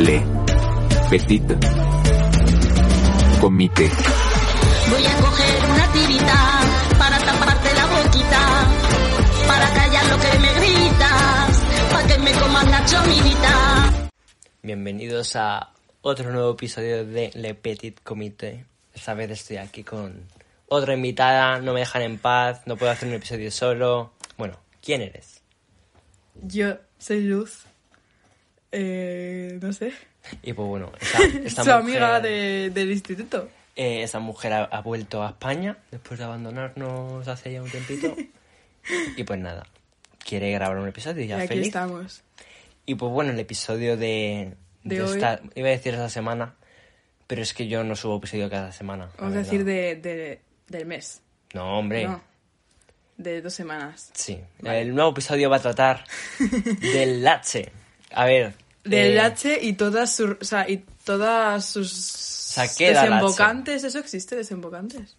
Le. 0.00 0.20
Petit. 1.08 1.42
Comité. 3.40 3.88
Voy 4.90 5.06
a 5.06 5.20
coger 5.20 5.70
una 5.70 5.92
tirita 5.92 6.60
para 6.98 7.18
taparte 7.18 7.74
la 7.74 7.86
boquita, 7.86 8.40
para 9.46 9.72
callar 9.72 10.06
lo 10.06 10.18
que 10.18 10.38
me 10.40 10.54
gritas, 10.54 11.62
para 11.92 12.06
que 12.08 12.18
me 12.18 12.32
comas 12.32 12.70
la 12.70 12.84
chomidita. 12.86 14.10
Bienvenidos 14.62 15.36
a 15.36 15.72
otro 16.02 16.32
nuevo 16.32 16.50
episodio 16.54 17.06
de 17.06 17.30
Le 17.34 17.54
Petit 17.54 18.00
Comité. 18.02 18.66
Esta 18.92 19.14
vez 19.14 19.30
estoy 19.30 19.58
aquí 19.58 19.84
con 19.84 20.26
otra 20.66 20.94
invitada, 20.94 21.60
no 21.60 21.72
me 21.72 21.80
dejan 21.80 22.02
en 22.02 22.18
paz, 22.18 22.62
no 22.66 22.76
puedo 22.76 22.90
hacer 22.90 23.08
un 23.08 23.14
episodio 23.14 23.48
solo. 23.52 24.12
Bueno, 24.36 24.58
¿quién 24.82 25.02
eres? 25.02 25.40
Yo 26.42 26.78
soy 26.98 27.20
Luz. 27.20 27.66
Eh, 28.76 29.58
no 29.62 29.72
sé. 29.72 29.92
Y 30.42 30.52
pues 30.52 30.66
bueno, 30.68 30.90
esta, 31.00 31.22
esta 31.44 31.62
Su 31.64 31.70
mujer, 31.84 32.02
amiga 32.02 32.20
de- 32.20 32.70
del 32.74 32.90
instituto. 32.90 33.48
eh, 33.76 34.02
esa 34.02 34.18
mujer 34.18 34.52
ha, 34.52 34.64
ha 34.64 34.80
vuelto 34.80 35.22
a 35.22 35.28
España 35.30 35.78
después 35.92 36.18
de 36.18 36.24
abandonarnos 36.24 37.26
hace 37.28 37.52
ya 37.52 37.62
un 37.62 37.70
tiempito. 37.70 38.16
y 39.16 39.22
pues 39.22 39.38
nada, 39.38 39.64
quiere 40.18 40.50
grabar 40.52 40.78
un 40.78 40.88
episodio 40.88 41.22
y 41.22 41.26
Y 41.26 41.28
ya 41.28 41.38
aquí 41.38 41.48
feliz. 41.48 41.66
estamos. 41.68 42.22
Y 42.86 42.96
pues 42.96 43.12
bueno, 43.12 43.30
el 43.30 43.38
episodio 43.38 43.96
de, 43.96 44.54
De 44.82 45.02
hoy. 45.02 45.12
esta, 45.14 45.40
iba 45.54 45.68
a 45.68 45.70
decir 45.70 45.94
esta 45.94 46.08
semana, 46.08 46.54
pero 47.28 47.42
es 47.42 47.54
que 47.54 47.68
yo 47.68 47.84
no 47.84 47.94
subo 47.94 48.16
episodio 48.18 48.50
cada 48.50 48.72
semana. 48.72 49.08
Vamos 49.18 49.36
a 49.36 49.38
decir 49.38 49.64
de, 49.64 49.94
de- 49.96 50.40
del 50.68 50.84
mes. 50.86 51.22
No, 51.54 51.78
hombre. 51.78 52.08
No. 52.08 52.20
De 53.16 53.40
dos 53.40 53.54
semanas. 53.54 54.10
Sí. 54.14 54.40
El 54.64 54.92
nuevo 54.94 55.10
episodio 55.12 55.48
va 55.48 55.56
a 55.58 55.60
tratar 55.62 56.04
del 56.80 57.22
lache. 57.22 57.70
A 58.10 58.24
ver. 58.24 58.54
Del 58.84 59.16
eh, 59.16 59.20
H 59.20 59.58
y 59.62 59.72
todas 59.74 60.14
sus. 60.14 60.36
O 60.40 60.44
sea, 60.44 60.68
y 60.68 60.78
todas 61.04 61.64
sus. 61.64 61.90
sea, 61.92 62.68
¿qué 62.76 62.92
da 62.92 63.02
desembocantes. 63.04 63.84
¿Eso 63.84 63.98
existe, 63.98 64.36
desembocantes? 64.36 65.16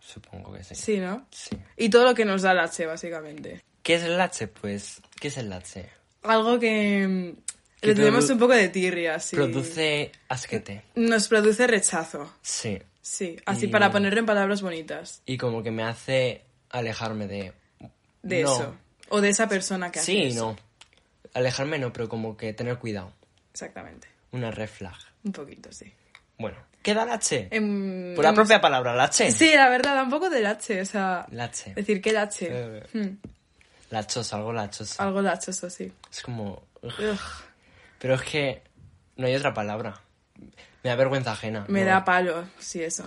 Supongo 0.00 0.52
que 0.52 0.64
sí. 0.64 0.74
Sí, 0.74 0.96
¿no? 0.98 1.26
Sí. 1.30 1.56
Y 1.76 1.88
todo 1.88 2.04
lo 2.04 2.14
que 2.14 2.24
nos 2.24 2.42
da 2.42 2.52
el 2.52 2.60
H, 2.60 2.86
básicamente. 2.86 3.62
¿Qué 3.82 3.94
es 3.96 4.02
el 4.04 4.16
lache? 4.16 4.46
Pues, 4.48 5.00
¿qué 5.20 5.28
es 5.28 5.36
el 5.36 5.48
lache? 5.50 5.88
Algo 6.22 6.58
que. 6.58 7.06
mm, 7.08 7.42
Que 7.80 7.88
Le 7.88 7.94
tenemos 7.96 8.30
un 8.30 8.38
poco 8.38 8.52
de 8.54 8.68
tirria, 8.68 9.18
sí. 9.18 9.34
Produce 9.34 10.12
asquete. 10.28 10.82
Nos 10.94 11.26
produce 11.28 11.66
rechazo. 11.66 12.32
Sí. 12.42 12.78
Sí, 13.00 13.36
así 13.46 13.64
Y- 13.66 13.68
para 13.68 13.90
ponerlo 13.90 14.20
en 14.20 14.26
palabras 14.26 14.62
bonitas. 14.62 15.22
Y 15.26 15.36
como 15.36 15.64
que 15.64 15.72
me 15.72 15.82
hace 15.82 16.44
alejarme 16.70 17.26
de... 17.26 17.52
De 18.22 18.42
No. 18.44 18.52
eso. 18.54 18.76
O 19.08 19.20
de 19.20 19.30
esa 19.30 19.48
persona 19.48 19.90
que 19.90 19.98
hace 19.98 20.12
Sí, 20.12 20.22
eso. 20.26 20.52
no. 20.52 20.56
Alejarme 21.34 21.78
no, 21.78 21.92
pero 21.92 22.08
como 22.08 22.36
que 22.36 22.52
tener 22.52 22.78
cuidado. 22.78 23.12
Exactamente. 23.52 24.08
Una 24.32 24.50
red 24.50 24.68
flag. 24.68 24.96
Un 25.24 25.32
poquito, 25.32 25.70
sí. 25.72 25.92
Bueno, 26.38 26.58
¿qué 26.82 26.94
da 26.94 27.04
lache? 27.04 27.48
Em, 27.50 28.14
Por 28.14 28.24
la 28.24 28.30
hemos- 28.30 28.40
propia 28.40 28.60
palabra, 28.60 28.94
lache. 28.94 29.30
Sí, 29.30 29.52
la 29.54 29.68
verdad, 29.68 29.94
da 29.94 30.02
un 30.02 30.10
poco 30.10 30.28
del 30.30 30.46
H, 30.46 30.80
o 30.80 30.84
sea... 30.84 31.26
Lache. 31.30 31.74
Decir 31.74 32.00
que 32.02 32.10
el 32.10 32.16
H. 32.16 32.48
Eh. 32.50 32.82
Hmm, 32.92 33.16
Lachoso, 33.90 34.36
algo 34.36 34.52
lachoso. 34.52 35.02
algo 35.02 35.20
lachoso, 35.22 35.68
sí. 35.70 35.92
Es 36.10 36.22
como... 36.22 36.62
ugh. 36.82 36.92
Ugh, 36.98 37.18
Pero 37.98 38.14
es 38.14 38.22
que 38.22 38.62
no 39.16 39.26
hay 39.26 39.34
otra 39.36 39.52
palabra. 39.54 40.00
Me 40.82 40.90
da 40.90 40.96
vergüenza 40.96 41.32
ajena. 41.32 41.64
me 41.68 41.80
no. 41.82 41.86
da 41.90 42.04
palo, 42.04 42.44
sí, 42.58 42.82
eso. 42.82 43.04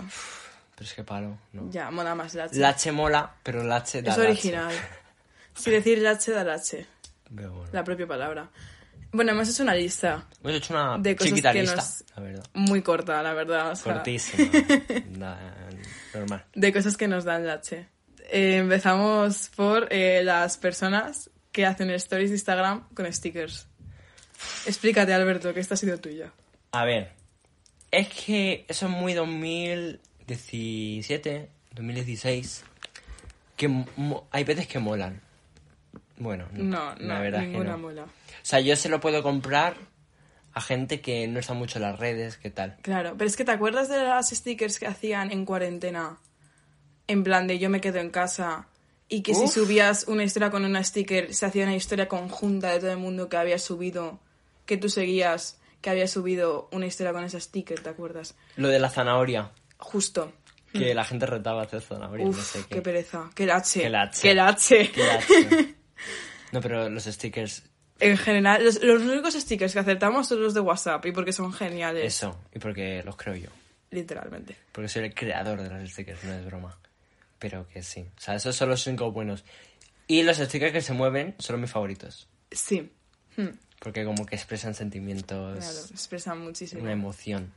Pero 0.76 0.86
es 0.86 0.94
que 0.94 1.02
palo, 1.04 1.36
no. 1.52 1.70
Ya, 1.70 1.90
mola 1.90 2.14
más 2.14 2.34
el 2.34 2.42
H. 2.42 2.56
Lache 2.56 2.92
mola, 2.92 3.34
pero 3.42 3.62
lache 3.64 4.00
da 4.02 4.12
es 4.12 4.18
lache. 4.18 4.30
original. 4.30 4.74
Si 5.56 5.70
decir 5.70 5.96
el 5.98 6.06
H 6.06 6.30
da 6.32 6.42
el 6.42 6.50
H, 6.50 6.76
Pero 6.76 6.86
bueno. 7.30 7.64
la 7.72 7.82
propia 7.84 8.06
palabra. 8.06 8.50
Bueno, 9.12 9.30
hemos 9.32 9.48
hecho 9.48 9.62
una 9.62 9.74
lista 9.74 10.26
Hemos 10.42 10.56
hecho 10.56 10.74
una 10.74 10.98
de 10.98 11.14
cosas 11.16 11.30
chiquita 11.30 11.52
que 11.52 11.60
lista, 11.62 11.76
nos- 11.76 12.04
la 12.16 12.22
verdad. 12.22 12.44
muy 12.54 12.82
corta, 12.82 13.22
la 13.22 13.32
verdad. 13.34 13.70
o 13.70 13.76
sea, 13.76 13.94
Cortísima. 13.94 14.50
Normal. 16.14 16.44
de 16.54 16.72
cosas 16.72 16.96
que 16.96 17.06
nos 17.08 17.24
dan 17.24 17.48
H. 17.48 17.86
Eh, 18.30 18.56
empezamos 18.58 19.50
por 19.54 19.86
eh, 19.92 20.22
las 20.24 20.56
personas 20.58 21.30
que 21.52 21.64
hacen 21.64 21.90
stories 21.90 22.30
de 22.30 22.36
Instagram 22.36 22.88
con 22.94 23.10
stickers. 23.12 23.68
Explícate, 24.66 25.14
Alberto, 25.14 25.54
que 25.54 25.60
esta 25.60 25.74
ha 25.74 25.78
sido 25.78 25.98
tuya. 25.98 26.32
A 26.72 26.84
ver. 26.84 27.12
Es 27.90 28.08
que 28.08 28.64
eso 28.68 28.86
es 28.86 28.92
muy 28.92 29.14
2017, 29.14 31.48
2016. 31.72 32.64
Que 33.56 33.84
hay 34.32 34.44
veces 34.44 34.66
que 34.66 34.78
molan. 34.78 35.22
Bueno, 36.18 36.46
No, 36.52 36.94
la 36.98 37.14
no, 37.16 37.20
verdad 37.20 37.40
es 37.42 37.46
que 37.46 37.52
ninguna 37.52 37.72
no. 37.72 37.78
mola. 37.78 38.02
O 38.04 38.08
sea, 38.42 38.60
yo 38.60 38.74
se 38.76 38.88
lo 38.88 39.00
puedo 39.00 39.22
comprar 39.22 39.74
a 40.52 40.60
gente 40.60 41.00
que 41.02 41.28
no 41.28 41.38
está 41.40 41.52
mucho 41.52 41.78
en 41.78 41.82
las 41.82 41.98
redes, 41.98 42.38
¿qué 42.38 42.50
tal? 42.50 42.76
Claro, 42.82 43.14
pero 43.18 43.28
es 43.28 43.36
que 43.36 43.44
¿te 43.44 43.52
acuerdas 43.52 43.88
de 43.90 44.02
las 44.02 44.30
stickers 44.30 44.78
que 44.78 44.86
hacían 44.86 45.30
en 45.30 45.44
cuarentena? 45.44 46.18
En 47.08 47.22
plan 47.22 47.46
de 47.46 47.58
yo 47.58 47.68
me 47.70 47.80
quedo 47.80 47.98
en 47.98 48.10
casa 48.10 48.66
y 49.08 49.22
que 49.22 49.34
si 49.34 49.46
subías 49.46 50.06
una 50.08 50.24
historia 50.24 50.50
con 50.50 50.64
una 50.64 50.82
sticker 50.82 51.32
se 51.34 51.46
hacía 51.46 51.64
una 51.64 51.76
historia 51.76 52.08
conjunta 52.08 52.72
de 52.72 52.80
todo 52.80 52.90
el 52.90 52.96
mundo 52.98 53.28
que 53.28 53.36
había 53.36 53.58
subido, 53.58 54.18
que 54.64 54.76
tú 54.78 54.88
seguías, 54.88 55.60
que 55.82 55.90
había 55.90 56.08
subido 56.08 56.68
una 56.72 56.86
historia 56.86 57.12
con 57.12 57.22
esa 57.22 57.38
sticker, 57.38 57.78
¿te 57.80 57.90
acuerdas? 57.90 58.34
Lo 58.56 58.68
de 58.68 58.80
la 58.80 58.88
zanahoria. 58.90 59.52
Justo. 59.76 60.32
Que 60.72 60.94
la 60.94 61.04
gente 61.04 61.26
retaba 61.26 61.62
a 61.62 61.64
hacer 61.66 61.80
zanahoria, 61.82 62.24
no. 62.24 62.30
Uf, 62.30 62.44
sé 62.52 62.60
qué. 62.68 62.76
qué 62.76 62.82
pereza. 62.82 63.30
Qué 63.34 63.46
lache. 63.46 63.82
Qué 63.82 63.90
lache. 63.90 64.20
Qué 64.22 64.34
lache. 64.34 64.90
Qué 64.92 65.02
lache. 65.06 65.74
No, 66.52 66.60
pero 66.60 66.88
los 66.88 67.04
stickers, 67.04 67.64
En 68.00 68.16
general, 68.16 68.64
los, 68.64 68.82
los 68.82 69.02
únicos 69.02 69.34
stickers 69.34 69.72
que 69.72 69.78
acertamos 69.80 70.28
son 70.28 70.42
los 70.42 70.54
de 70.54 70.60
WhatsApp 70.60 71.04
y 71.06 71.12
porque 71.12 71.32
son 71.32 71.52
geniales. 71.52 72.04
eso. 72.04 72.38
Y 72.54 72.58
porque 72.58 73.02
los 73.04 73.16
creo 73.16 73.34
yo. 73.34 73.48
Literalmente. 73.90 74.56
Porque 74.72 74.88
soy 74.88 75.04
el 75.04 75.14
creador 75.14 75.62
de 75.62 75.68
los 75.70 75.90
stickers, 75.90 76.22
no 76.24 76.34
es 76.34 76.44
broma. 76.44 76.78
Pero 77.38 77.66
que 77.68 77.82
sí. 77.82 78.06
O 78.16 78.20
sea, 78.20 78.34
esos 78.36 78.54
son 78.56 78.68
los 78.70 78.82
cinco 78.82 79.10
buenos. 79.12 79.44
Y 80.06 80.22
los 80.22 80.36
stickers 80.38 80.72
que 80.72 80.82
se 80.82 80.92
mueven 80.92 81.34
son 81.38 81.60
mis 81.60 81.70
favoritos. 81.70 82.28
Sí. 82.50 82.90
Hmm, 83.36 83.48
Porque 83.80 84.04
como 84.04 84.24
que 84.24 84.36
expresan 84.36 84.74
sentimientos, 84.74 85.58
claro, 85.58 85.78
expresan 85.90 86.38
muchísimo. 86.40 86.82
una 86.82 86.92
emoción. 86.92 87.52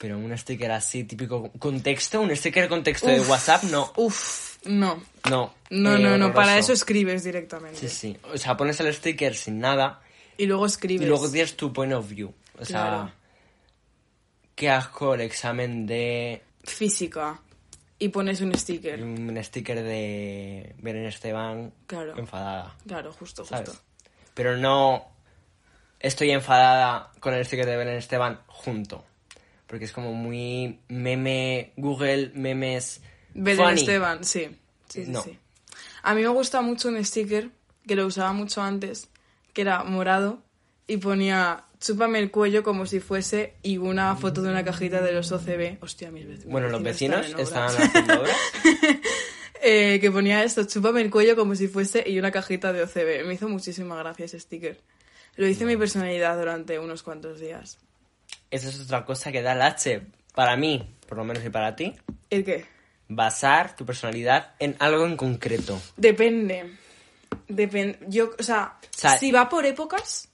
Pero 0.00 0.16
un 0.16 0.36
sticker 0.38 0.70
así, 0.72 1.04
típico 1.04 1.50
contexto, 1.58 2.22
un 2.22 2.34
sticker 2.34 2.68
contexto 2.70 3.06
de 3.08 3.20
Uf. 3.20 3.28
WhatsApp, 3.28 3.64
no. 3.64 3.92
Uf, 3.96 4.56
no. 4.64 5.02
No. 5.28 5.52
No, 5.68 5.96
Eh, 5.96 5.98
no, 5.98 6.16
no, 6.16 6.32
para 6.32 6.56
eso 6.56 6.72
escribes 6.72 7.22
directamente. 7.22 7.78
Sí, 7.78 7.88
sí. 7.88 8.16
O 8.32 8.38
sea, 8.38 8.56
pones 8.56 8.80
el 8.80 8.94
sticker 8.94 9.34
sin 9.34 9.58
nada 9.60 10.00
Y 10.38 10.46
luego 10.46 10.64
y 10.64 10.68
escribes. 10.68 11.06
luego 11.06 11.30
tienes 11.30 11.54
tu 11.54 11.70
point 11.70 11.92
of 11.92 12.08
view. 12.08 12.32
O 12.58 12.64
sea, 12.64 12.80
Claro. 12.80 13.12
qué 14.54 14.70
asco 14.70 15.14
el 15.14 15.20
examen 15.20 15.86
de 15.86 16.42
Física. 16.64 17.38
Y 17.98 18.08
pones 18.08 18.40
un 18.40 18.54
sticker. 18.56 19.02
un 19.02 19.38
sticker 19.44 19.82
de 19.82 20.74
Belén 20.78 21.04
Esteban 21.04 21.74
Claro. 21.86 22.16
enfadada, 22.16 22.74
Claro, 22.86 23.12
justo, 23.12 23.44
¿sabes? 23.44 23.68
justo. 23.68 23.84
Pero 24.32 24.56
no 24.56 25.04
estoy 25.98 26.30
enfadada 26.30 27.12
con 27.20 27.34
el 27.34 27.44
sticker 27.44 27.66
de 27.66 27.76
Belén 27.76 27.96
Esteban 27.96 28.40
junto. 28.46 29.04
Porque 29.70 29.84
es 29.84 29.92
como 29.92 30.12
muy 30.12 30.80
meme, 30.88 31.72
Google, 31.76 32.32
memes. 32.34 33.00
Belén 33.34 33.64
funny. 33.68 33.80
Esteban, 33.80 34.24
sí. 34.24 34.48
Sí, 34.88 35.04
sí, 35.04 35.10
No. 35.10 35.22
sí. 35.22 35.38
A 36.02 36.12
mí 36.14 36.22
me 36.22 36.28
gusta 36.28 36.60
mucho 36.60 36.88
un 36.88 37.02
sticker 37.04 37.50
que 37.86 37.94
lo 37.94 38.04
usaba 38.04 38.32
mucho 38.32 38.62
antes, 38.62 39.06
que 39.52 39.60
era 39.62 39.84
morado 39.84 40.42
y 40.88 40.96
ponía 40.96 41.62
chúpame 41.80 42.18
el 42.18 42.32
cuello 42.32 42.64
como 42.64 42.84
si 42.84 42.98
fuese 42.98 43.54
y 43.62 43.78
una 43.78 44.16
foto 44.16 44.42
de 44.42 44.50
una 44.50 44.64
cajita 44.64 45.00
de 45.02 45.12
los 45.12 45.30
OCB. 45.30 45.78
Hostia, 45.80 46.10
mis 46.10 46.26
vecinos. 46.26 46.50
Bueno, 46.50 46.68
los 46.68 46.82
vecinos 46.82 47.32
obras. 47.32 47.76
haciendo 47.78 48.20
obras. 48.20 48.36
Eh, 49.62 49.98
que 50.00 50.10
ponía 50.10 50.42
esto, 50.42 50.64
chúpame 50.64 51.02
el 51.02 51.10
cuello 51.10 51.36
como 51.36 51.54
si 51.54 51.68
fuese 51.68 52.02
y 52.08 52.18
una 52.18 52.30
cajita 52.30 52.72
de 52.72 52.82
OCB. 52.82 53.26
Me 53.26 53.34
hizo 53.34 53.46
muchísima 53.46 53.94
gracia 53.94 54.24
ese 54.24 54.40
sticker. 54.40 54.80
Lo 55.36 55.46
hice 55.46 55.66
mi 55.66 55.76
personalidad 55.76 56.38
durante 56.38 56.78
unos 56.78 57.02
cuantos 57.02 57.38
días. 57.40 57.78
Esa 58.50 58.68
es 58.68 58.80
otra 58.80 59.04
cosa 59.04 59.30
que 59.32 59.42
da 59.42 59.52
el 59.52 59.62
H. 59.62 60.02
Para 60.34 60.56
mí, 60.56 60.96
por 61.08 61.18
lo 61.18 61.24
menos 61.24 61.44
y 61.44 61.50
para 61.50 61.74
ti, 61.76 61.94
¿El 62.30 62.44
qué? 62.44 62.66
basar 63.08 63.74
tu 63.76 63.84
personalidad 63.84 64.54
en 64.58 64.76
algo 64.78 65.04
en 65.06 65.16
concreto. 65.16 65.80
Depende. 65.96 66.76
Depende. 67.48 67.98
Yo, 68.08 68.30
o 68.38 68.42
sea, 68.42 68.78
sea- 68.90 69.18
si 69.18 69.32
va 69.32 69.48
por 69.48 69.64
épocas, 69.66 70.28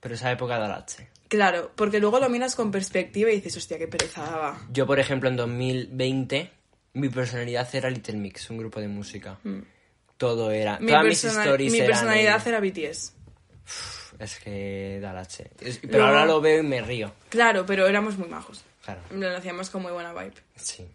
Pero 0.00 0.14
esa 0.14 0.30
época 0.32 0.58
da 0.58 0.66
el 0.66 0.72
H. 0.72 1.08
claro, 1.28 1.72
porque 1.76 2.00
luego 2.00 2.18
lo 2.20 2.28
miras 2.30 2.54
con 2.56 2.70
perspectiva 2.70 3.30
y 3.30 3.36
dices, 3.36 3.56
hostia, 3.58 3.78
qué 3.78 3.86
pereza 3.86 4.22
daba. 4.22 4.58
Yo, 4.72 4.86
por 4.86 4.98
ejemplo, 4.98 5.28
en 5.28 5.36
2020, 5.36 6.50
mi 6.94 7.08
personalidad 7.10 7.68
era 7.74 7.90
Little 7.90 8.16
Mix, 8.16 8.48
un 8.50 8.56
grupo 8.58 8.80
de 8.80 8.88
música. 8.88 9.38
Todo 10.16 10.50
era. 10.50 10.78
Mi, 10.80 10.88
todas 10.88 11.04
mis 11.04 11.24
stories 11.24 11.72
mi 11.72 11.78
eran 11.78 11.90
personalidad 11.90 12.48
era 12.48 12.60
BTS. 12.60 13.14
Es 14.20 14.38
que 14.38 15.00
da 15.02 15.10
el 15.12 15.16
H. 15.18 15.50
Es- 15.60 15.78
pero 15.78 16.04
ahora 16.06 16.24
lo 16.26 16.40
veo 16.40 16.60
y 16.60 16.62
me 16.62 16.80
río. 16.82 17.10
Claro, 17.30 17.64
pero 17.66 17.86
éramos 17.88 18.16
muy 18.18 18.28
majos. 18.28 18.62
Claro. 18.84 19.00
Lo 19.10 19.36
hacíamos 19.36 19.70
con 19.70 19.82
muy 19.82 19.90
buena 19.92 20.12
vibe. 20.12 20.34
Sí. 20.56 20.86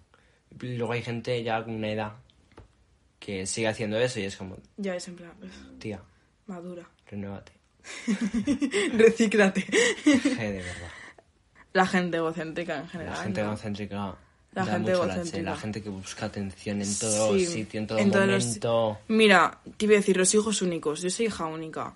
Luego 0.60 0.94
hay 0.94 1.02
gente 1.02 1.44
ya 1.44 1.64
con 1.64 1.74
una 1.76 1.90
edad 1.90 2.14
que 3.20 3.46
sigue 3.48 3.68
haciendo 3.68 3.98
eso 4.00 4.20
y 4.20 4.24
es 4.26 4.38
como, 4.38 4.58
Ya 4.78 4.96
es 4.96 5.08
en 5.08 5.16
plan, 5.16 5.34
pues, 5.40 5.52
tía, 5.80 6.00
madura. 6.46 6.88
renuévate. 7.10 7.52
Recíclate. 8.94 9.62
Je, 10.04 10.52
de 10.52 10.58
verdad. 10.60 10.90
La 11.74 11.86
gente 11.86 12.18
egocéntrica 12.18 12.78
en 12.80 12.88
general. 12.88 13.14
La 13.14 13.24
gente 13.24 13.42
¿no? 13.42 13.48
egocéntrica. 13.48 13.96
La 14.54 14.64
da 14.64 14.72
gente 14.72 14.92
mucho 14.92 15.06
la 15.06 15.14
egocéntrica. 15.16 15.38
che, 15.38 15.44
La 15.44 15.58
gente 15.58 15.84
que 15.84 15.90
busca 15.90 16.26
atención 16.28 16.82
en 16.82 16.98
todo 17.00 17.34
Sí, 17.34 17.46
sitio, 17.46 17.80
en 17.82 17.88
todo 17.88 17.98
en 18.00 18.12
todos 18.12 18.28
los- 18.28 18.46
momento. 18.46 19.00
Mira, 19.10 19.60
te 19.78 19.86
iba 19.86 19.96
a 19.96 19.98
decir, 19.98 20.16
los 20.16 20.34
hijos 20.34 20.62
únicos. 20.62 21.02
Yo 21.02 21.10
soy 21.10 21.26
hija 21.26 21.46
única. 21.46 21.96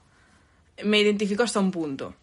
Me 0.83 0.99
identifico 0.99 1.43
hasta 1.43 1.59
un 1.59 1.71
punto. 1.71 2.15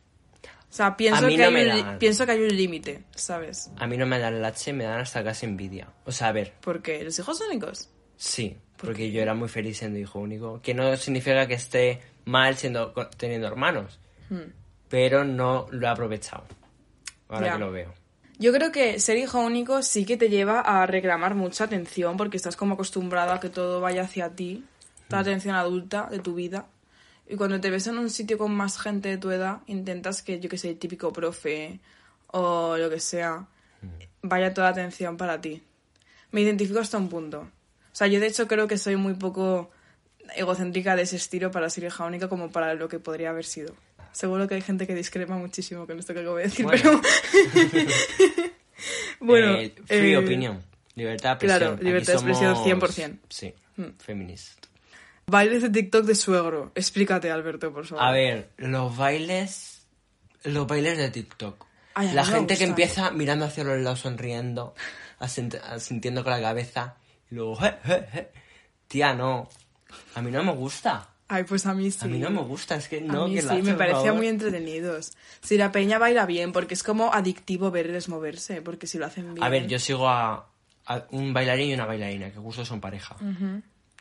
O 0.69 0.75
sea, 0.76 0.97
pienso, 0.97 1.26
que, 1.29 1.37
no 1.38 1.56
hay 1.56 1.81
un, 1.81 1.99
pienso 1.99 2.26
que 2.26 2.32
hay 2.32 2.43
un 2.43 2.55
límite, 2.55 3.05
¿sabes? 3.14 3.70
A 3.79 3.87
mí 3.87 3.97
no 3.97 4.05
me 4.05 4.19
dan 4.19 4.43
lache, 4.43 4.73
me 4.73 4.85
dan 4.85 5.00
hasta 5.00 5.25
casi 5.25 5.47
envidia. 5.47 5.88
O 6.05 6.12
sea, 6.12 6.29
a 6.29 6.32
ver, 6.32 6.53
Porque 6.61 7.03
los 7.03 7.19
hijos 7.19 7.41
únicos. 7.41 7.88
sí, 8.17 8.56
porque 8.76 9.11
yo 9.11 9.23
era 9.23 9.32
muy 9.32 9.49
feliz 9.49 9.79
siendo 9.79 9.99
hijo 9.99 10.19
único. 10.19 10.61
Que 10.61 10.75
no 10.75 10.94
significa 10.99 11.47
que 11.47 11.55
esté 11.55 12.03
mal 12.26 12.56
siendo 12.56 12.93
teniendo 13.17 13.47
hermanos. 13.47 13.99
Hmm. 14.29 14.53
Pero 14.88 15.25
no 15.25 15.67
lo 15.70 15.87
he 15.87 15.91
aprovechado. 15.91 16.44
Ahora 17.29 17.47
Ya. 17.47 17.53
que 17.55 17.58
lo 17.58 17.73
veo. 17.73 17.94
Yo 18.38 18.53
creo 18.53 18.70
que 18.70 19.00
ser 19.00 19.17
hijo 19.17 19.41
único 19.41 19.82
sí 19.82 20.05
que 20.05 20.19
te 20.19 20.29
lleva 20.29 20.61
a 20.61 20.85
reclamar 20.85 21.35
mucha 21.35 21.64
atención 21.64 22.19
porque 22.19 22.37
estás 22.37 22.55
como 22.55 22.75
acostumbrado 22.75 23.32
a 23.32 23.41
que 23.41 23.49
todo 23.49 23.81
vaya 23.81 24.03
hacia 24.03 24.29
ti, 24.29 24.62
la 25.08 25.20
atención 25.20 25.55
adulta 25.55 26.08
de 26.11 26.19
tu 26.19 26.35
vida. 26.35 26.67
Y 27.28 27.37
cuando 27.37 27.61
te 27.61 27.70
ves 27.70 27.87
en 27.88 27.99
un 27.99 28.08
sitio 28.11 28.38
con 28.38 28.55
más 28.55 28.78
gente 28.81 29.08
de 29.08 29.19
tu 29.19 29.31
edad, 29.31 29.61
intentas 29.67 30.23
que, 30.23 30.38
yo 30.40 30.49
que 30.49 30.58
sé, 30.58 30.70
el 30.70 30.78
típico 30.78 31.12
profe 31.12 31.81
o 32.28 32.76
lo 32.76 32.88
que 32.90 33.00
sea, 33.00 33.46
vaya 34.23 34.55
toda 34.55 34.69
la 34.69 34.73
atención 34.73 35.17
para 35.17 35.40
ti. 35.40 35.62
Me 36.31 36.40
identifico 36.43 36.78
hasta 36.78 36.99
un 36.99 37.08
punto. 37.08 37.40
O 37.40 37.49
sea, 37.99 38.06
yo 38.06 38.20
de 38.20 38.26
hecho 38.26 38.46
creo 38.46 38.69
que 38.69 38.78
soy 38.78 38.96
muy 38.96 39.14
poco 39.14 39.70
egocéntrica 40.37 40.94
de 40.96 41.02
ese 41.02 41.17
estilo 41.17 41.50
para 41.50 41.69
ser 41.70 41.84
hija 41.84 42.05
única 42.05 42.28
como 42.28 42.50
para 42.50 42.75
lo 42.75 42.88
que 42.88 42.99
podría 42.99 43.31
haber 43.31 43.44
sido. 43.44 43.75
Seguro 44.12 44.46
que 44.49 44.55
hay 44.55 44.62
gente 44.62 44.87
que 44.87 44.94
discrepa 44.94 45.34
muchísimo 45.37 45.87
con 45.87 45.99
esto 45.99 46.14
que 46.14 46.20
acabo 46.20 46.37
de 46.37 46.44
decir, 46.44 46.64
Bueno. 46.64 46.82
pero... 46.82 47.00
bueno, 49.20 49.55
Eh, 49.56 49.75
free 49.84 50.12
eh, 50.12 50.19
opinion. 50.19 50.62
Libertad 50.94 51.38
de 51.38 51.46
claro, 51.46 51.67
expresión. 51.67 51.84
libertad 51.87 52.12
de 52.12 52.19
expresión 52.19 52.55
somos- 52.56 52.67
100%. 52.96 53.19
Sí, 53.29 53.55
Hmm. 53.76 53.90
feminist. 53.99 54.67
Bailes 55.28 55.61
de 55.62 55.70
TikTok 55.70 56.05
de 56.05 56.14
suegro. 56.14 56.70
Explícate, 56.76 57.32
Alberto, 57.32 57.73
por 57.73 57.84
favor. 57.84 58.05
A 58.05 58.12
ver, 58.12 58.50
los 58.58 58.96
bailes. 58.96 59.84
Los 60.44 60.69
bailes 60.69 60.96
de 60.99 61.11
TikTok. 61.11 61.67
Ay, 61.94 62.12
la 62.12 62.25
gente 62.25 62.56
que 62.56 62.62
empieza 62.64 63.11
mirando 63.11 63.44
hacia 63.46 63.64
los 63.64 63.78
lados, 63.81 64.00
sonriendo, 64.00 64.75
asintiendo 65.19 66.23
con 66.23 66.31
la 66.32 66.40
cabeza, 66.40 66.94
y 67.31 67.34
luego. 67.34 67.56
"Je, 67.56 67.75
je, 67.84 68.06
je". 68.12 68.28
Tía, 68.87 69.14
no. 69.14 69.49
A 70.14 70.23
mí 70.23 70.31
no 70.31 70.44
me 70.44 70.52
gusta. 70.52 71.08
Ay, 71.26 71.43
pues 71.43 71.67
a 71.67 71.75
mí 71.75 71.90
sí. 71.90 71.99
A 72.02 72.06
mí 72.06 72.20
no 72.20 72.31
me 72.31 72.43
gusta, 72.43 72.76
es 72.76 72.87
que 72.88 73.00
no. 73.00 73.25
a 73.25 73.29
mí 73.29 73.34
que 73.34 73.43
sí, 73.43 73.49
la- 73.49 73.55
me 73.55 73.62
por 73.70 73.79
parecía 73.79 73.96
favor. 74.02 74.14
muy 74.19 74.29
entretenidos. 74.29 75.12
Si 75.40 75.56
la 75.56 75.72
peña 75.72 75.99
baila 75.99 76.25
bien, 76.26 76.52
porque 76.52 76.75
es 76.75 76.84
como 76.84 77.12
adictivo 77.12 77.72
verles 77.72 78.08
moverse, 78.08 78.62
porque 78.62 78.87
si 78.87 78.96
lo 78.99 79.06
hacen 79.06 79.34
bien... 79.34 79.44
A 79.44 79.49
ver, 79.49 79.67
yo 79.67 79.81
sigo 79.81 80.08
a, 80.08 80.46
a 80.87 81.06
un 81.11 81.32
bailarín 81.34 81.70
y 81.70 81.75
una 81.75 81.84
bailarina, 81.87 82.31
que 82.31 82.38
justo 82.38 82.64
son 82.64 82.81
pareja. 82.81 83.17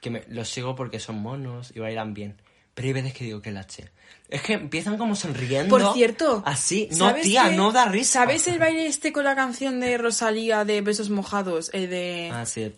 Que 0.01 0.09
me, 0.09 0.23
los 0.27 0.49
sigo 0.49 0.75
porque 0.75 0.99
son 0.99 1.17
monos 1.21 1.71
y 1.75 1.79
bailan 1.79 2.13
bien. 2.13 2.41
Pero 2.73 2.87
hay 2.87 2.93
veces 2.93 3.13
que 3.13 3.23
digo 3.23 3.41
que 3.41 3.51
lache. 3.51 3.89
Es 4.27 4.41
que 4.41 4.53
empiezan 4.53 4.97
como 4.97 5.15
sonriendo. 5.15 5.69
Por 5.69 5.93
cierto, 5.93 6.43
Así. 6.45 6.89
No, 6.91 6.97
¿sabes 6.97 7.23
tía, 7.23 7.49
no 7.51 7.71
da 7.71 7.85
risa. 7.85 8.19
¿Sabes 8.19 8.47
el 8.47 8.59
baile 8.59 8.85
este 8.87 9.13
con 9.13 9.23
la 9.23 9.35
canción 9.35 9.79
de 9.79 9.97
Rosalía 9.97 10.65
de 10.65 10.81
Besos 10.81 11.09
Mojados? 11.09 11.71
De... 11.71 12.29
Ah, 12.33 12.45
sí. 12.45 12.73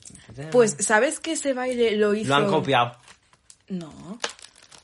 Pues, 0.51 0.77
¿sabes 0.79 1.19
que 1.19 1.31
ese 1.33 1.53
baile 1.53 1.95
lo 1.95 2.13
hizo... 2.13 2.29
Lo 2.29 2.35
han 2.35 2.47
copiado. 2.47 2.95
No. 3.69 4.19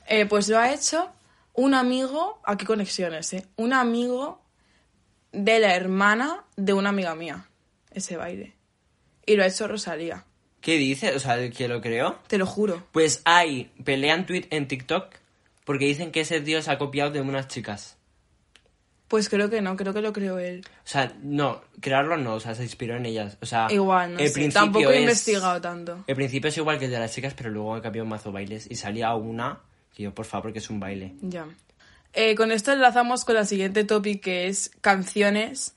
Eh, 0.06 0.26
pues 0.26 0.48
lo 0.48 0.58
ha 0.58 0.72
hecho 0.72 1.10
un 1.54 1.74
amigo, 1.74 2.40
aquí 2.44 2.66
conexiones, 2.66 3.32
¿eh? 3.34 3.46
Un 3.56 3.72
amigo 3.72 4.42
de 5.32 5.60
la 5.60 5.74
hermana 5.74 6.44
de 6.56 6.72
una 6.72 6.90
amiga 6.90 7.14
mía, 7.14 7.46
ese 7.90 8.16
baile. 8.16 8.56
Y 9.26 9.36
lo 9.36 9.44
ha 9.44 9.46
hecho 9.46 9.68
Rosalía, 9.68 10.24
¿Qué 10.64 10.78
dice? 10.78 11.14
O 11.14 11.20
sea, 11.20 11.38
el 11.38 11.52
que 11.52 11.68
lo 11.68 11.80
creó. 11.82 12.18
te 12.26 12.38
lo 12.38 12.46
juro. 12.46 12.82
Pues 12.90 13.20
hay 13.26 13.70
pelean 13.84 14.24
tweet 14.24 14.46
en 14.50 14.66
TikTok 14.66 15.12
porque 15.66 15.84
dicen 15.84 16.10
que 16.10 16.22
ese 16.22 16.40
tío 16.40 16.60
se 16.62 16.70
ha 16.70 16.78
copiado 16.78 17.10
de 17.10 17.20
unas 17.20 17.48
chicas. 17.48 17.96
Pues 19.08 19.28
creo 19.28 19.50
que 19.50 19.60
no, 19.60 19.76
creo 19.76 19.92
que 19.92 20.00
lo 20.00 20.12
creó 20.14 20.38
él. 20.38 20.64
O 20.66 20.86
sea, 20.88 21.12
no, 21.22 21.60
crearlo 21.80 22.16
no, 22.16 22.34
o 22.36 22.40
sea, 22.40 22.54
se 22.54 22.62
inspiró 22.62 22.96
en 22.96 23.04
ellas. 23.06 23.36
O 23.42 23.46
sea, 23.46 23.68
Igual, 23.70 24.14
no 24.14 24.18
el 24.18 24.28
sé. 24.28 24.32
principio 24.32 24.60
Tampoco 24.62 24.90
he 24.90 24.94
es- 24.96 25.00
investigado 25.02 25.60
tanto. 25.60 26.02
El 26.06 26.16
principio 26.16 26.48
es 26.48 26.56
igual 26.56 26.78
que 26.78 26.86
el 26.86 26.90
de 26.90 26.98
las 26.98 27.14
chicas, 27.14 27.34
pero 27.36 27.50
luego 27.50 27.74
ha 27.74 27.82
cambiado 27.82 28.06
mazo 28.08 28.32
bailes 28.32 28.66
y 28.70 28.76
salía 28.76 29.14
una 29.14 29.60
que 29.94 30.04
yo, 30.04 30.14
por 30.14 30.24
favor, 30.24 30.52
que 30.52 30.58
es 30.60 30.70
un 30.70 30.80
baile. 30.80 31.14
Ya. 31.20 31.46
Eh, 32.14 32.34
con 32.34 32.50
esto 32.50 32.72
enlazamos 32.72 33.24
con 33.26 33.34
la 33.34 33.44
siguiente 33.44 33.84
topic 33.84 34.22
que 34.22 34.48
es 34.48 34.70
canciones. 34.80 35.74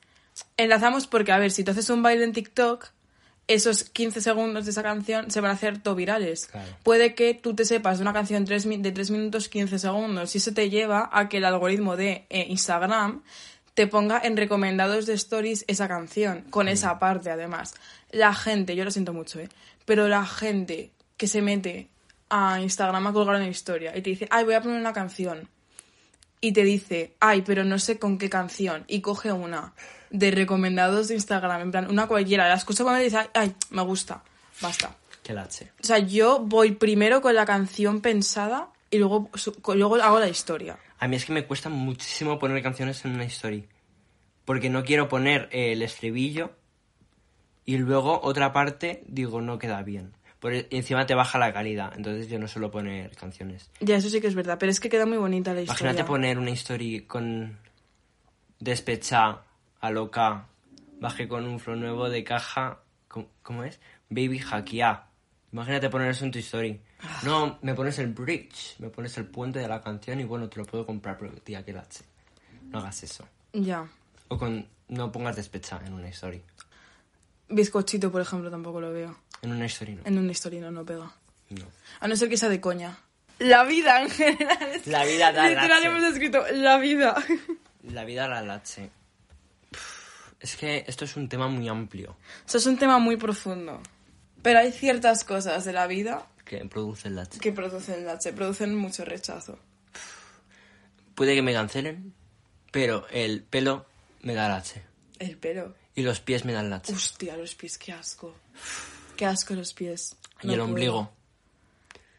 Enlazamos 0.55 1.05
porque, 1.07 1.31
a 1.33 1.37
ver, 1.37 1.51
si 1.51 1.63
tú 1.63 1.71
haces 1.71 1.89
un 1.89 2.01
baile 2.01 2.23
en 2.23 2.31
TikTok, 2.31 2.87
esos 3.47 3.85
15 3.85 4.21
segundos 4.21 4.65
de 4.65 4.71
esa 4.71 4.83
canción 4.83 5.31
se 5.31 5.41
van 5.41 5.51
a 5.51 5.53
hacer 5.53 5.81
todo 5.81 5.95
virales. 5.95 6.47
Claro. 6.47 6.67
Puede 6.83 7.15
que 7.15 7.33
tú 7.33 7.55
te 7.55 7.65
sepas 7.65 7.97
de 7.97 8.01
una 8.01 8.13
canción 8.13 8.43
de 8.45 8.91
3 8.91 9.11
minutos 9.11 9.47
15 9.47 9.79
segundos 9.79 10.35
y 10.35 10.37
eso 10.37 10.53
te 10.53 10.69
lleva 10.69 11.09
a 11.11 11.29
que 11.29 11.37
el 11.37 11.45
algoritmo 11.45 11.95
de 11.95 12.25
eh, 12.29 12.45
Instagram 12.49 13.23
te 13.73 13.87
ponga 13.87 14.19
en 14.23 14.35
recomendados 14.35 15.05
de 15.05 15.13
stories 15.13 15.63
esa 15.67 15.87
canción, 15.87 16.41
con 16.49 16.67
esa 16.67 16.97
parte 16.99 17.29
además. 17.29 17.75
La 18.11 18.33
gente, 18.33 18.75
yo 18.75 18.83
lo 18.83 18.91
siento 18.91 19.13
mucho, 19.13 19.39
¿eh? 19.39 19.49
Pero 19.85 20.07
la 20.07 20.25
gente 20.25 20.91
que 21.15 21.27
se 21.27 21.41
mete 21.41 21.87
a 22.29 22.59
Instagram 22.59 23.07
a 23.07 23.13
colgar 23.13 23.35
una 23.35 23.47
historia 23.47 23.95
y 23.95 24.01
te 24.01 24.09
dice, 24.09 24.27
ay, 24.31 24.45
voy 24.45 24.55
a 24.55 24.61
poner 24.61 24.79
una 24.79 24.93
canción. 24.93 25.47
Y 26.41 26.51
te 26.51 26.63
dice, 26.63 27.13
ay, 27.19 27.43
pero 27.43 27.63
no 27.63 27.79
sé 27.79 27.97
con 27.97 28.17
qué 28.17 28.29
canción. 28.29 28.83
Y 28.87 29.01
coge 29.01 29.31
una 29.31 29.73
de 30.09 30.31
recomendados 30.31 31.07
de 31.09 31.15
Instagram, 31.15 31.61
en 31.61 31.71
plan, 31.71 31.89
una 31.89 32.07
cualquiera. 32.07 32.47
La 32.47 32.55
escucha 32.55 32.83
cuando 32.83 33.03
dice, 33.03 33.17
ay, 33.17 33.27
ay, 33.33 33.55
me 33.71 33.81
gusta. 33.83 34.23
Basta. 34.61 34.95
Que 35.23 35.33
lache. 35.33 35.71
O 35.81 35.85
sea, 35.85 35.99
yo 35.99 36.39
voy 36.39 36.71
primero 36.71 37.21
con 37.21 37.35
la 37.35 37.45
canción 37.45 38.01
pensada 38.01 38.69
y 38.89 38.97
luego, 38.97 39.29
su- 39.35 39.61
luego 39.75 39.95
hago 39.95 40.19
la 40.19 40.29
historia. 40.29 40.77
A 40.99 41.07
mí 41.07 41.15
es 41.17 41.25
que 41.25 41.33
me 41.33 41.45
cuesta 41.45 41.69
muchísimo 41.69 42.39
poner 42.39 42.63
canciones 42.63 43.03
en 43.05 43.11
una 43.15 43.25
story. 43.25 43.67
Porque 44.45 44.69
no 44.69 44.83
quiero 44.85 45.09
poner 45.09 45.49
eh, 45.51 45.73
el 45.73 45.81
estribillo 45.81 46.51
y 47.65 47.77
luego 47.77 48.21
otra 48.23 48.53
parte 48.53 49.03
digo 49.07 49.41
no 49.41 49.59
queda 49.59 49.83
bien. 49.83 50.13
Por 50.39 50.53
e- 50.53 50.67
encima 50.71 51.05
te 51.05 51.15
baja 51.15 51.37
la 51.37 51.51
calidad, 51.51 51.91
entonces 51.97 52.29
yo 52.29 52.39
no 52.39 52.47
suelo 52.47 52.71
poner 52.71 53.13
canciones. 53.17 53.69
Ya, 53.81 53.97
eso 53.97 54.09
sí 54.09 54.21
que 54.21 54.27
es 54.27 54.35
verdad, 54.35 54.57
pero 54.57 54.71
es 54.71 54.79
que 54.79 54.87
queda 54.87 55.05
muy 55.05 55.17
bonita 55.17 55.53
la 55.53 55.61
historia. 55.63 55.81
Imagínate 55.91 56.07
poner 56.07 56.39
una 56.39 56.51
story 56.51 57.01
con 57.01 57.57
despecha 58.59 59.41
a 59.81 59.89
loca, 59.91 60.47
baje 60.99 61.27
con 61.27 61.45
un 61.45 61.59
flow 61.59 61.75
nuevo 61.75 62.09
de 62.09 62.23
caja, 62.23 62.79
¿cómo, 63.07 63.27
cómo 63.43 63.63
es? 63.63 63.79
Baby 64.09 64.39
hackea. 64.39 65.07
Imagínate 65.51 65.89
poner 65.89 66.09
eso 66.11 66.25
en 66.25 66.31
tu 66.31 66.39
story. 66.39 66.81
No, 67.23 67.57
me 67.61 67.73
pones 67.73 67.99
el 67.99 68.07
bridge, 68.07 68.75
me 68.79 68.89
pones 68.89 69.17
el 69.17 69.25
puente 69.25 69.59
de 69.59 69.67
la 69.67 69.81
canción 69.81 70.19
y 70.19 70.23
bueno, 70.23 70.49
te 70.49 70.57
lo 70.57 70.65
puedo 70.65 70.85
comprar, 70.85 71.17
pero 71.17 71.31
tía, 71.41 71.63
que 71.63 71.73
lache. 71.73 72.03
No 72.69 72.79
hagas 72.79 73.01
eso. 73.03 73.25
Ya. 73.53 73.87
O 74.27 74.37
con 74.37 74.67
no 74.89 75.11
pongas 75.11 75.35
despecha 75.35 75.79
en 75.85 75.93
una 75.93 76.07
story. 76.09 76.41
Bizcochito, 77.49 78.11
por 78.11 78.21
ejemplo, 78.21 78.51
tampoco 78.51 78.81
lo 78.81 78.91
veo. 78.91 79.15
En 79.41 79.51
una 79.51 79.65
story 79.67 79.95
no. 79.95 80.01
En 80.05 80.17
una 80.17 80.31
historia 80.31 80.59
no, 80.61 80.71
no 80.71 80.85
pega. 80.85 81.11
No. 81.49 81.65
A 82.01 82.07
no 82.07 82.15
ser 82.15 82.27
que 82.29 82.37
sea 82.37 82.49
de 82.49 82.59
coña. 82.59 82.97
La 83.39 83.63
vida 83.63 84.01
en 84.01 84.09
general. 84.09 84.63
es- 84.73 84.87
La 84.87 85.05
vida 85.05 85.31
da 85.31 85.47
Literal 85.47 85.69
lache. 85.69 85.87
hemos 85.87 86.03
escrito 86.03 86.43
la 86.51 86.77
vida. 86.77 87.15
La 87.83 88.03
vida 88.03 88.27
la 88.27 88.41
lache. 88.41 88.89
Es 90.39 90.55
que 90.55 90.83
esto 90.87 91.05
es 91.05 91.15
un 91.17 91.27
tema 91.29 91.47
muy 91.47 91.67
amplio 91.67 92.15
Eso 92.47 92.57
es 92.59 92.65
un 92.67 92.77
tema 92.77 92.99
muy 92.99 93.17
profundo. 93.17 93.81
Pero 94.43 94.59
hay 94.59 94.71
ciertas 94.71 95.23
cosas 95.23 95.65
de 95.65 95.73
la 95.73 95.87
vida 95.87 96.27
que 96.45 96.57
produce 96.65 97.07
el 97.07 97.15
lache. 97.15 97.39
que 97.39 97.51
producen 97.51 98.05
lache, 98.05 98.31
producen 98.33 98.75
mucho 98.75 99.03
rechazo. 99.03 99.57
Puede 101.15 101.33
que 101.35 101.41
me 101.41 101.53
cancelen, 101.53 102.13
pero 102.71 103.07
el 103.09 103.43
pelo 103.43 103.85
me 104.21 104.35
da 104.35 104.47
lache. 104.47 104.83
El 105.19 105.37
pelo. 105.37 105.73
Y 105.95 106.03
los 106.03 106.19
pies 106.19 106.45
me 106.45 106.53
dan 106.53 106.69
lache. 106.69 106.93
Hostia, 106.93 107.35
los 107.35 107.55
pies, 107.55 107.77
qué 107.79 107.91
asco. 107.91 108.35
Qué 109.15 109.25
asco 109.25 109.55
los 109.55 109.73
pies. 109.73 110.15
y 110.43 110.47
No 110.47 110.53
el 110.53 110.59
puedo. 110.59 110.69
ombligo. 110.69 111.11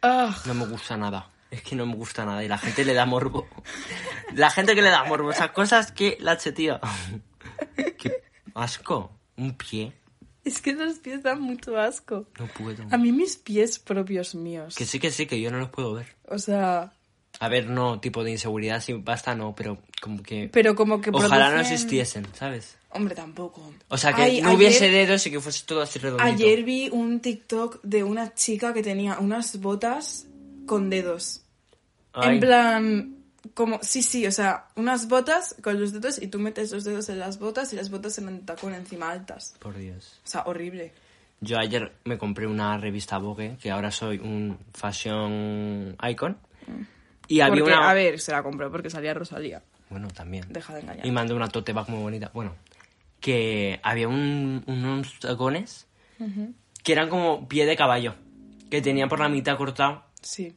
Ah, 0.02 0.36
No 0.46 0.54
me 0.54 0.66
gusta 0.66 0.96
nada. 0.96 1.30
Es 1.50 1.62
que 1.62 1.76
no 1.76 1.86
me 1.86 1.94
gusta 1.94 2.24
nada. 2.24 2.42
Y 2.44 2.48
la 2.48 2.58
gente 2.58 2.84
le 2.84 2.92
da 2.94 3.06
morbo. 3.06 3.48
La 4.34 4.50
gente 4.50 4.74
que 4.74 4.82
le 4.82 4.90
da 4.90 5.04
morbo. 5.04 5.30
Esas 5.30 5.52
cosas 5.52 5.92
que 5.92 6.18
lache, 6.20 6.52
tío. 6.52 6.78
Qué 7.98 8.22
asco. 8.54 9.10
Un 9.36 9.54
pie. 9.54 9.92
es 10.44 10.60
que 10.60 10.72
los 10.72 10.98
pies 10.98 11.22
dan 11.22 11.40
mucho 11.40 11.76
asco. 11.78 12.26
No 12.38 12.46
puedo. 12.48 12.84
A 12.90 12.96
mí 12.98 13.12
mis 13.12 13.36
pies 13.36 13.78
propios 13.78 14.34
míos. 14.34 14.74
Que 14.76 14.84
sí, 14.84 14.98
que 14.98 15.10
sí, 15.10 15.26
que 15.26 15.40
yo 15.40 15.50
no 15.50 15.58
los 15.58 15.70
puedo 15.70 15.94
ver. 15.94 16.06
O 16.26 16.38
sea, 16.38 16.92
A 17.40 17.48
ver, 17.48 17.68
no, 17.70 18.00
tipo 18.00 18.24
de 18.24 18.32
inseguridad, 18.32 18.82
sí, 18.82 18.94
basta, 18.94 19.34
no, 19.34 19.54
pero 19.54 19.78
como 20.00 20.22
que... 20.22 20.48
pero 20.52 20.74
como 20.74 21.00
que 21.00 21.10
Ojalá 21.10 21.52
no 21.52 21.60
existiesen, 21.60 22.26
¿sabes? 22.34 22.76
Hombre, 22.90 23.14
tampoco. 23.14 23.72
O 23.88 23.96
sea, 23.98 24.12
que 24.12 24.22
Ay, 24.22 24.40
no 24.40 24.54
hubiese 24.54 24.90
dedos 24.90 25.24
y 25.26 25.30
que 25.30 25.40
fuese 25.40 25.64
todo 25.66 25.82
así 25.82 25.98
redondito. 25.98 26.26
Ayer 26.26 26.64
vi 26.64 26.88
un 26.88 27.20
TikTok 27.20 27.80
de 27.82 28.02
una 28.02 28.34
chica 28.34 28.72
que 28.72 28.82
tenía 28.82 29.18
unas 29.18 29.60
botas 29.60 30.26
con 30.66 30.88
dedos. 30.90 31.42
Ay, 32.14 32.34
En 32.34 32.40
plan, 32.40 33.17
como, 33.54 33.78
sí, 33.82 34.02
sí, 34.02 34.26
o 34.26 34.32
sea, 34.32 34.66
unas 34.76 35.08
botas 35.08 35.54
con 35.62 35.80
los 35.80 35.92
dedos 35.92 36.20
y 36.20 36.28
tú 36.28 36.38
metes 36.38 36.72
los 36.72 36.84
dedos 36.84 37.08
en 37.08 37.18
las 37.18 37.38
botas 37.38 37.72
y 37.72 37.76
las 37.76 37.90
botas 37.90 38.18
en 38.18 38.28
el 38.28 38.40
tacón 38.44 38.74
encima 38.74 39.10
altas. 39.10 39.54
Por 39.58 39.76
Dios. 39.76 40.20
O 40.24 40.28
sea, 40.28 40.42
horrible. 40.46 40.92
Yo 41.40 41.58
ayer 41.58 41.92
me 42.04 42.18
compré 42.18 42.46
una 42.46 42.76
revista 42.78 43.18
Vogue, 43.18 43.56
que 43.60 43.70
ahora 43.70 43.90
soy 43.90 44.18
un 44.18 44.58
fashion 44.74 45.96
icon. 46.08 46.36
Y 47.28 47.40
había 47.40 47.62
Porque, 47.62 47.76
una... 47.76 47.90
a 47.90 47.94
ver, 47.94 48.18
se 48.20 48.32
la 48.32 48.42
compró 48.42 48.70
porque 48.70 48.90
salía 48.90 49.14
Rosalía. 49.14 49.62
Bueno, 49.90 50.08
también. 50.08 50.46
Deja 50.50 50.74
de 50.74 50.80
engañar. 50.80 51.06
Y 51.06 51.10
mandé 51.10 51.34
una 51.34 51.48
tote 51.48 51.72
bag 51.72 51.88
muy 51.90 52.00
bonita. 52.00 52.30
Bueno, 52.34 52.54
que 53.20 53.80
había 53.82 54.08
un- 54.08 54.64
unos 54.66 55.18
tacones 55.20 55.86
que 56.82 56.92
eran 56.92 57.08
como 57.08 57.46
pie 57.48 57.66
de 57.66 57.76
caballo. 57.76 58.14
Que 58.70 58.82
tenían 58.82 59.08
por 59.08 59.20
la 59.20 59.28
mitad 59.28 59.56
cortado. 59.56 60.04
Sí. 60.20 60.56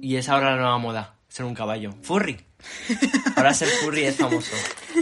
Y 0.00 0.16
es 0.16 0.28
ahora 0.28 0.50
la 0.52 0.56
nueva 0.56 0.78
moda. 0.78 1.14
Ser 1.32 1.46
un 1.46 1.54
caballo. 1.54 1.94
Furry. 2.02 2.38
Ahora 3.36 3.54
ser 3.54 3.68
furry 3.68 4.04
es 4.04 4.16
famoso. 4.16 4.54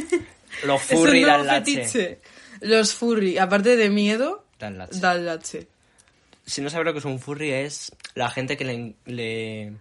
Los 0.64 0.88
un 0.92 0.98
furry 0.98 1.24
dan 1.24 1.44
lache. 1.46 2.20
Los 2.60 2.94
furry, 2.94 3.36
aparte 3.38 3.76
de 3.76 3.90
miedo, 3.90 4.44
Dan 4.58 4.78
lache. 4.78 5.00
dan 5.00 5.24
lache. 5.26 5.66
Si 6.46 6.60
no 6.60 6.70
sabes 6.70 6.84
lo 6.86 6.92
que 6.92 7.00
es 7.00 7.04
un 7.04 7.18
furry, 7.18 7.50
es 7.50 7.90
la 8.14 8.30
gente 8.30 8.56
que 8.56 8.64
le, 8.64 8.94
le- 9.06 9.72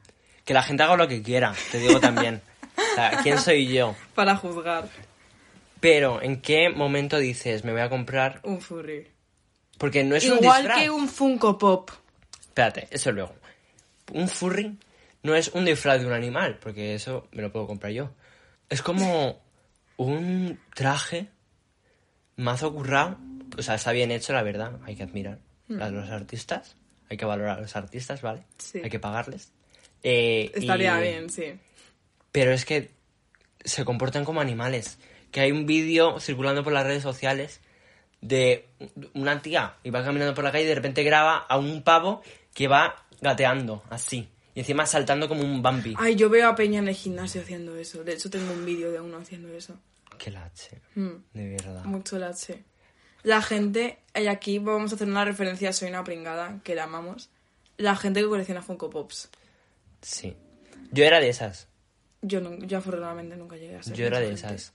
Que 0.46 0.54
la 0.56 0.64
gente 0.64 0.82
haga 0.84 0.96
lo 0.98 1.08
que 1.08 1.22
quiera, 1.22 1.54
te 1.72 1.78
digo 1.80 2.00
también. 2.00 2.42
O 2.78 2.96
sea, 2.96 3.20
¿quién 3.22 3.38
soy 3.38 3.68
yo? 3.68 3.96
Para 4.16 4.36
juzgar 4.36 4.88
Pero, 5.80 6.22
¿en 6.22 6.42
qué 6.42 6.70
momento 6.70 7.20
dices, 7.20 7.64
me 7.64 7.74
voy 7.74 7.82
a 7.82 7.90
comprar? 7.90 8.40
un 8.44 8.60
furry. 8.62 9.08
Porque 9.78 10.04
no 10.04 10.16
es 10.16 10.26
un 10.28 10.40
Igual 10.40 10.64
disfraz. 10.64 10.82
que 10.82 10.90
un 10.90 11.08
Funko 11.08 11.58
Pop. 11.58 11.92
Espérate, 12.42 12.88
eso 12.90 13.12
luego. 13.12 13.36
Un 14.14 14.28
furry 14.28 14.78
no 15.24 15.36
es 15.36 15.50
un 15.50 15.66
disfraz 15.66 16.02
de 16.02 16.08
un 16.08 16.14
animal, 16.14 16.58
porque 16.62 16.96
eso 16.96 17.28
me 17.32 17.42
lo 17.42 17.52
puedo 17.52 17.68
comprar 17.68 17.92
yo. 17.92 18.12
Es 18.70 18.82
como 18.82 19.42
un 19.98 20.60
traje 20.76 21.28
mazo 22.36 22.74
currado. 22.74 23.18
O 23.58 23.62
sea, 23.62 23.76
está 23.76 23.92
bien 23.92 24.12
hecho, 24.12 24.34
la 24.34 24.44
verdad. 24.44 24.80
Hay 24.86 24.96
que 24.96 25.04
admirar 25.04 25.40
a 25.80 25.90
los 25.90 26.10
artistas. 26.10 26.76
Hay 27.10 27.18
que 27.18 27.26
valorar 27.26 27.58
a 27.58 27.62
los 27.62 27.76
artistas, 27.76 28.22
¿vale? 28.22 28.44
Sí. 28.58 28.80
Hay 28.84 28.90
que 28.90 29.00
pagarles. 29.00 29.52
Eh, 30.04 30.52
Estaría 30.54 30.98
y- 31.00 31.02
bien, 31.10 31.30
sí. 31.30 31.60
Pero 32.32 32.52
es 32.52 32.64
que 32.66 32.92
se 33.66 33.84
comportan 33.84 34.24
como 34.24 34.40
animales. 34.42 35.00
Que 35.32 35.42
hay 35.42 35.52
un 35.52 35.66
vídeo 35.66 36.20
circulando 36.20 36.64
por 36.64 36.74
las 36.74 36.86
redes 36.86 37.04
sociales 37.04 37.62
de 38.22 38.68
una 39.14 39.42
tía 39.42 39.76
y 39.84 39.90
va 39.90 40.04
caminando 40.04 40.34
por 40.34 40.44
la 40.44 40.52
calle 40.52 40.66
y 40.66 40.68
de 40.68 40.76
repente 40.76 41.04
graba 41.04 41.38
a 41.38 41.58
un 41.58 41.82
pavo 41.84 42.22
que 42.54 42.68
va 42.68 43.06
gateando 43.22 43.84
así. 43.90 44.30
Y 44.60 44.62
encima 44.62 44.86
saltando 44.86 45.30
como 45.30 45.42
un 45.42 45.62
Bambi. 45.62 45.96
Ay, 45.98 46.18
yo 46.18 46.30
veo 46.30 46.50
a 46.50 46.54
Peña 46.54 46.80
en 46.80 46.90
el 46.90 46.94
gimnasio 46.94 47.40
haciendo 47.40 47.78
eso. 47.78 48.04
De 48.04 48.12
hecho, 48.12 48.30
tengo 48.30 48.52
un 48.52 48.66
vídeo 48.66 48.92
de 48.92 49.00
uno 49.00 49.16
haciendo 49.16 49.48
eso. 49.54 49.80
Qué 50.18 50.32
lache. 50.32 50.82
Mm. 50.96 51.12
De 51.34 51.50
verdad. 51.52 51.86
Mucho 51.86 52.20
lache. 52.20 52.66
La 53.24 53.42
gente, 53.42 54.00
y 54.14 54.28
aquí 54.28 54.60
vamos 54.60 54.92
a 54.92 54.96
hacer 54.96 55.08
una 55.08 55.24
referencia 55.24 55.70
a 55.70 55.72
Soy 55.72 55.88
una 55.88 56.04
pringada, 56.04 56.60
que 56.66 56.76
la 56.76 56.84
amamos. 56.84 57.30
La 57.78 57.96
gente 57.96 58.20
que 58.20 58.28
colecciona 58.28 58.62
Funko 58.62 58.90
Pops. 58.90 59.30
Sí. 60.02 60.36
Yo 60.92 61.06
era 61.06 61.22
de 61.22 61.30
esas. 61.30 61.70
Yo, 62.22 62.42
no, 62.42 62.58
yo 62.58 62.80
afortunadamente 62.80 63.38
nunca 63.38 63.56
llegué 63.56 63.78
a 63.78 63.84
ser. 63.84 63.94
Yo 63.96 64.08
era 64.08 64.20
de 64.20 64.36
gente. 64.36 64.42
esas. 64.42 64.74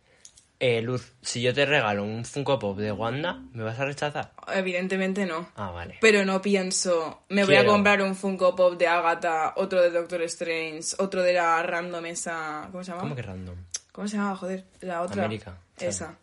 Eh, 0.60 0.80
Luz, 0.80 1.12
si 1.20 1.42
yo 1.42 1.52
te 1.52 1.66
regalo 1.66 2.04
un 2.04 2.24
Funko 2.24 2.58
Pop 2.58 2.78
de 2.78 2.92
Wanda, 2.92 3.42
¿me 3.52 3.64
vas 3.64 3.78
a 3.78 3.84
rechazar? 3.84 4.32
Evidentemente 4.54 5.26
no. 5.26 5.48
Ah, 5.56 5.70
vale. 5.70 5.98
Pero 6.00 6.24
no 6.24 6.40
pienso, 6.40 7.24
me 7.28 7.44
voy 7.44 7.56
a 7.56 7.66
comprar 7.66 8.00
un 8.00 8.14
Funko 8.14 8.54
Pop 8.54 8.78
de 8.78 8.86
Agatha, 8.86 9.54
otro 9.56 9.82
de 9.82 9.90
Doctor 9.90 10.22
Strange, 10.22 10.94
otro 10.98 11.22
de 11.22 11.34
la 11.34 11.62
random 11.62 12.06
esa... 12.06 12.68
¿Cómo 12.70 12.84
se 12.84 12.92
llama? 12.92 13.02
¿Cómo 13.02 13.16
que 13.16 13.22
random? 13.22 13.56
¿Cómo 13.92 14.08
se 14.08 14.16
llama? 14.16 14.36
Joder, 14.36 14.64
la 14.80 15.02
otra. 15.02 15.24
América, 15.24 15.58
Esa. 15.78 16.18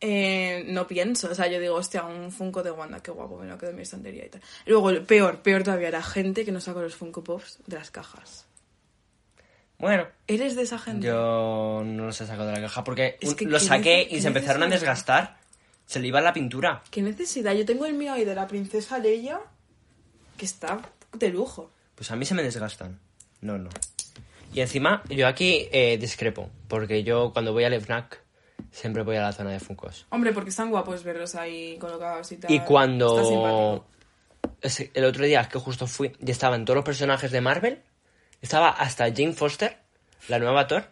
Eh, 0.00 0.64
no 0.66 0.88
pienso, 0.88 1.30
o 1.30 1.34
sea, 1.34 1.46
yo 1.46 1.60
digo, 1.60 1.76
hostia, 1.76 2.04
un 2.04 2.32
Funko 2.32 2.62
de 2.62 2.72
Wanda, 2.72 3.00
qué 3.00 3.12
guapo, 3.12 3.38
me 3.38 3.46
lo 3.46 3.56
quedo 3.56 3.70
en 3.70 3.76
mi 3.76 3.82
estantería 3.82 4.26
y 4.26 4.30
tal. 4.30 4.42
Luego, 4.66 4.90
peor, 5.04 5.42
peor 5.42 5.62
todavía, 5.62 5.90
la 5.90 6.02
gente 6.02 6.44
que 6.44 6.50
no 6.50 6.60
saca 6.60 6.80
los 6.80 6.96
Funko 6.96 7.22
Pops 7.22 7.60
de 7.66 7.76
las 7.76 7.90
cajas. 7.92 8.46
Bueno, 9.82 10.06
¿Eres 10.28 10.54
de 10.54 10.62
esa 10.62 10.78
gente? 10.78 11.08
Yo 11.08 11.82
no 11.84 12.06
los 12.06 12.20
he 12.20 12.24
sacado 12.24 12.46
de 12.46 12.52
la 12.52 12.60
caja 12.60 12.84
porque 12.84 13.18
Es 13.20 13.34
que 13.34 13.46
los 13.46 13.62
qué 13.62 13.68
saqué 13.68 14.08
y 14.08 14.22
se 14.22 14.28
empezaron 14.28 14.62
a 14.62 14.68
desgastar. 14.68 15.38
Se 15.86 15.98
le 15.98 16.06
iba 16.06 16.20
la 16.20 16.32
pintura. 16.32 16.84
¿Qué 16.92 17.02
necesidad? 17.02 17.52
Yo 17.52 17.66
tengo 17.66 17.84
el 17.84 17.94
mío 17.94 18.12
ahí 18.12 18.24
de 18.24 18.36
la 18.36 18.46
princesa 18.46 19.00
Leia, 19.00 19.40
que 20.36 20.44
está 20.44 20.80
de 21.12 21.30
lujo. 21.30 21.72
Pues 21.96 22.12
a 22.12 22.16
mí 22.16 22.24
se 22.24 22.32
me 22.34 22.44
desgastan. 22.44 23.00
No, 23.40 23.58
no. 23.58 23.70
Y 24.54 24.60
encima, 24.60 25.02
yo 25.10 25.26
aquí 25.26 25.66
eh, 25.72 25.98
discrepo. 25.98 26.48
Porque 26.68 27.02
yo 27.02 27.32
cuando 27.32 27.52
voy 27.52 27.64
al 27.64 27.74
FNAC 27.74 28.22
siempre 28.70 29.02
voy 29.02 29.16
a 29.16 29.22
la 29.22 29.32
zona 29.32 29.50
de 29.50 29.58
Funkos. 29.58 30.06
Hombre, 30.10 30.32
porque 30.32 30.50
están 30.50 30.70
guapos 30.70 31.02
verlos 31.02 31.34
ahí 31.34 31.76
colocados 31.78 32.30
y 32.30 32.36
tal. 32.36 32.52
Y 32.52 32.60
cuando... 32.60 33.84
El 34.62 35.04
otro 35.04 35.24
día 35.24 35.48
que 35.48 35.58
justo 35.58 35.88
fui 35.88 36.12
y 36.24 36.30
estaban 36.30 36.64
todos 36.64 36.76
los 36.76 36.84
personajes 36.84 37.32
de 37.32 37.40
Marvel. 37.40 37.82
Estaba 38.42 38.70
hasta 38.70 39.04
Jane 39.04 39.32
Foster, 39.32 39.78
la 40.28 40.38
nueva 40.38 40.66
Thor, 40.66 40.84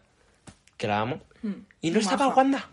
que 0.76 0.87
la 0.88 1.00
amo. 1.00 1.21
Y 1.83 1.90
no 1.90 1.99
estaba. 2.00 2.26
Maja. 2.28 2.37
Wanda. 2.38 2.69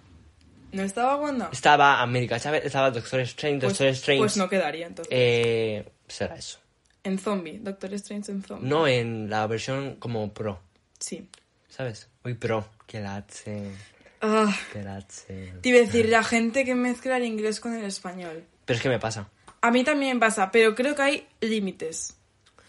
¿No 0.71 0.83
estaba 0.83 1.15
Wanda? 1.17 1.49
Estaba 1.51 2.01
América 2.01 2.39
Chávez, 2.39 2.63
estaba 2.65 2.91
Doctor 2.91 3.21
Strange, 3.21 3.59
Pues, 3.61 3.73
Doctor 3.73 3.87
Strange. 3.87 4.19
pues 4.21 4.37
no 4.37 4.47
quedaría 4.49 4.87
entonces. 4.87 5.11
Eh, 5.13 5.89
será 6.07 6.35
eso. 6.35 6.59
En 7.03 7.17
zombie, 7.17 7.59
Doctor 7.59 7.93
Strange 7.93 8.31
en 8.31 8.43
zombie. 8.43 8.67
No 8.69 8.85
en 8.87 9.29
la 9.29 9.47
versión 9.47 9.95
como 9.95 10.33
pro, 10.33 10.59
Sí. 10.99 11.27
¿sabes? 11.69 12.09
Uy, 12.23 12.33
pro. 12.33 12.67
Que 12.85 12.99
lache. 12.99 13.71
Ah, 14.21 14.53
Que 14.73 14.81
lache. 14.83 15.53
te 15.61 15.69
iba 15.69 15.77
a 15.77 15.81
decir, 15.81 16.09
la 16.09 16.23
gente 16.23 16.65
que 16.65 16.75
mezcla 16.75 17.17
el 17.17 17.23
inglés 17.23 17.59
con 17.61 17.73
el 17.73 17.85
español. 17.85 18.43
Pero 18.65 18.75
es 18.77 18.83
que 18.83 18.89
me 18.89 18.99
pasa. 18.99 19.29
A 19.61 19.71
mí 19.71 19.83
también 19.85 20.19
pasa, 20.19 20.51
pero 20.51 20.75
creo 20.75 20.95
que 20.95 21.01
hay 21.01 21.27
límites. 21.39 22.16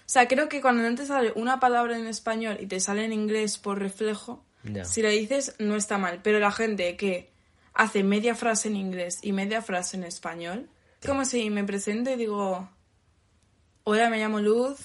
O 0.09 0.11
sea, 0.11 0.27
creo 0.27 0.49
que 0.49 0.62
cuando 0.62 0.83
no 0.88 0.95
te 0.97 1.05
sale 1.05 1.33
una 1.37 1.61
palabra 1.61 1.99
en 1.99 2.07
español 2.07 2.57
y 2.61 2.67
te 2.67 2.81
sale 2.81 3.05
en 3.05 3.12
inglés 3.12 3.59
por 3.59 3.79
reflejo, 3.79 4.43
Ya. 4.65 4.87
si 4.87 5.03
la 5.03 5.11
dices 5.11 5.55
no 5.59 5.77
está 5.77 5.99
mal. 5.99 6.21
Pero 6.23 6.38
la 6.38 6.50
gente 6.50 6.97
que 6.97 7.31
hace 7.75 8.03
media 8.03 8.35
frase 8.35 8.69
en 8.69 8.77
inglés 8.77 9.19
y 9.23 9.33
media 9.33 9.61
frase 9.61 9.99
en 9.99 10.05
español, 10.05 10.67
es 11.03 11.07
como 11.07 11.27
si 11.27 11.50
me 11.50 11.62
presento 11.62 12.11
y 12.11 12.17
digo, 12.17 12.69
hola, 13.85 14.09
me 14.09 14.19
llamo 14.19 14.41
Luz. 14.41 14.79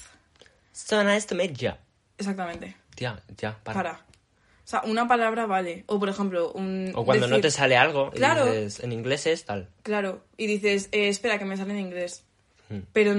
So 0.74 1.02
nice 1.06 1.26
to 1.28 1.36
meet 1.36 1.54
you. 1.58 1.72
Exactamente, 2.18 2.76
Tía, 2.94 3.22
ya, 3.38 3.58
para. 3.64 3.76
para. 3.82 3.94
O 3.96 4.66
sea, 4.68 4.82
una 4.86 5.08
palabra 5.08 5.46
vale. 5.46 5.84
O 5.88 6.00
por 6.00 6.10
ejemplo, 6.10 6.52
un... 6.54 6.92
O 6.96 7.04
cuando 7.06 7.28
no 7.28 7.40
te 7.42 7.50
sale 7.52 7.76
algo 7.78 8.12
y 8.14 8.18
Claro. 8.18 8.46
dices, 8.46 8.80
en 8.82 8.92
inglés 8.92 9.26
es 9.28 9.46
tal. 9.46 9.70
Claro, 9.84 10.24
y 10.38 10.48
dices, 10.48 10.90
eh, 10.92 11.08
espera, 11.10 11.38
que 11.40 11.46
me 11.46 11.56
sale 11.58 11.72
en 11.74 11.80
inglés. 11.80 12.24
Mm. 12.70 12.78
Pero 12.94 13.14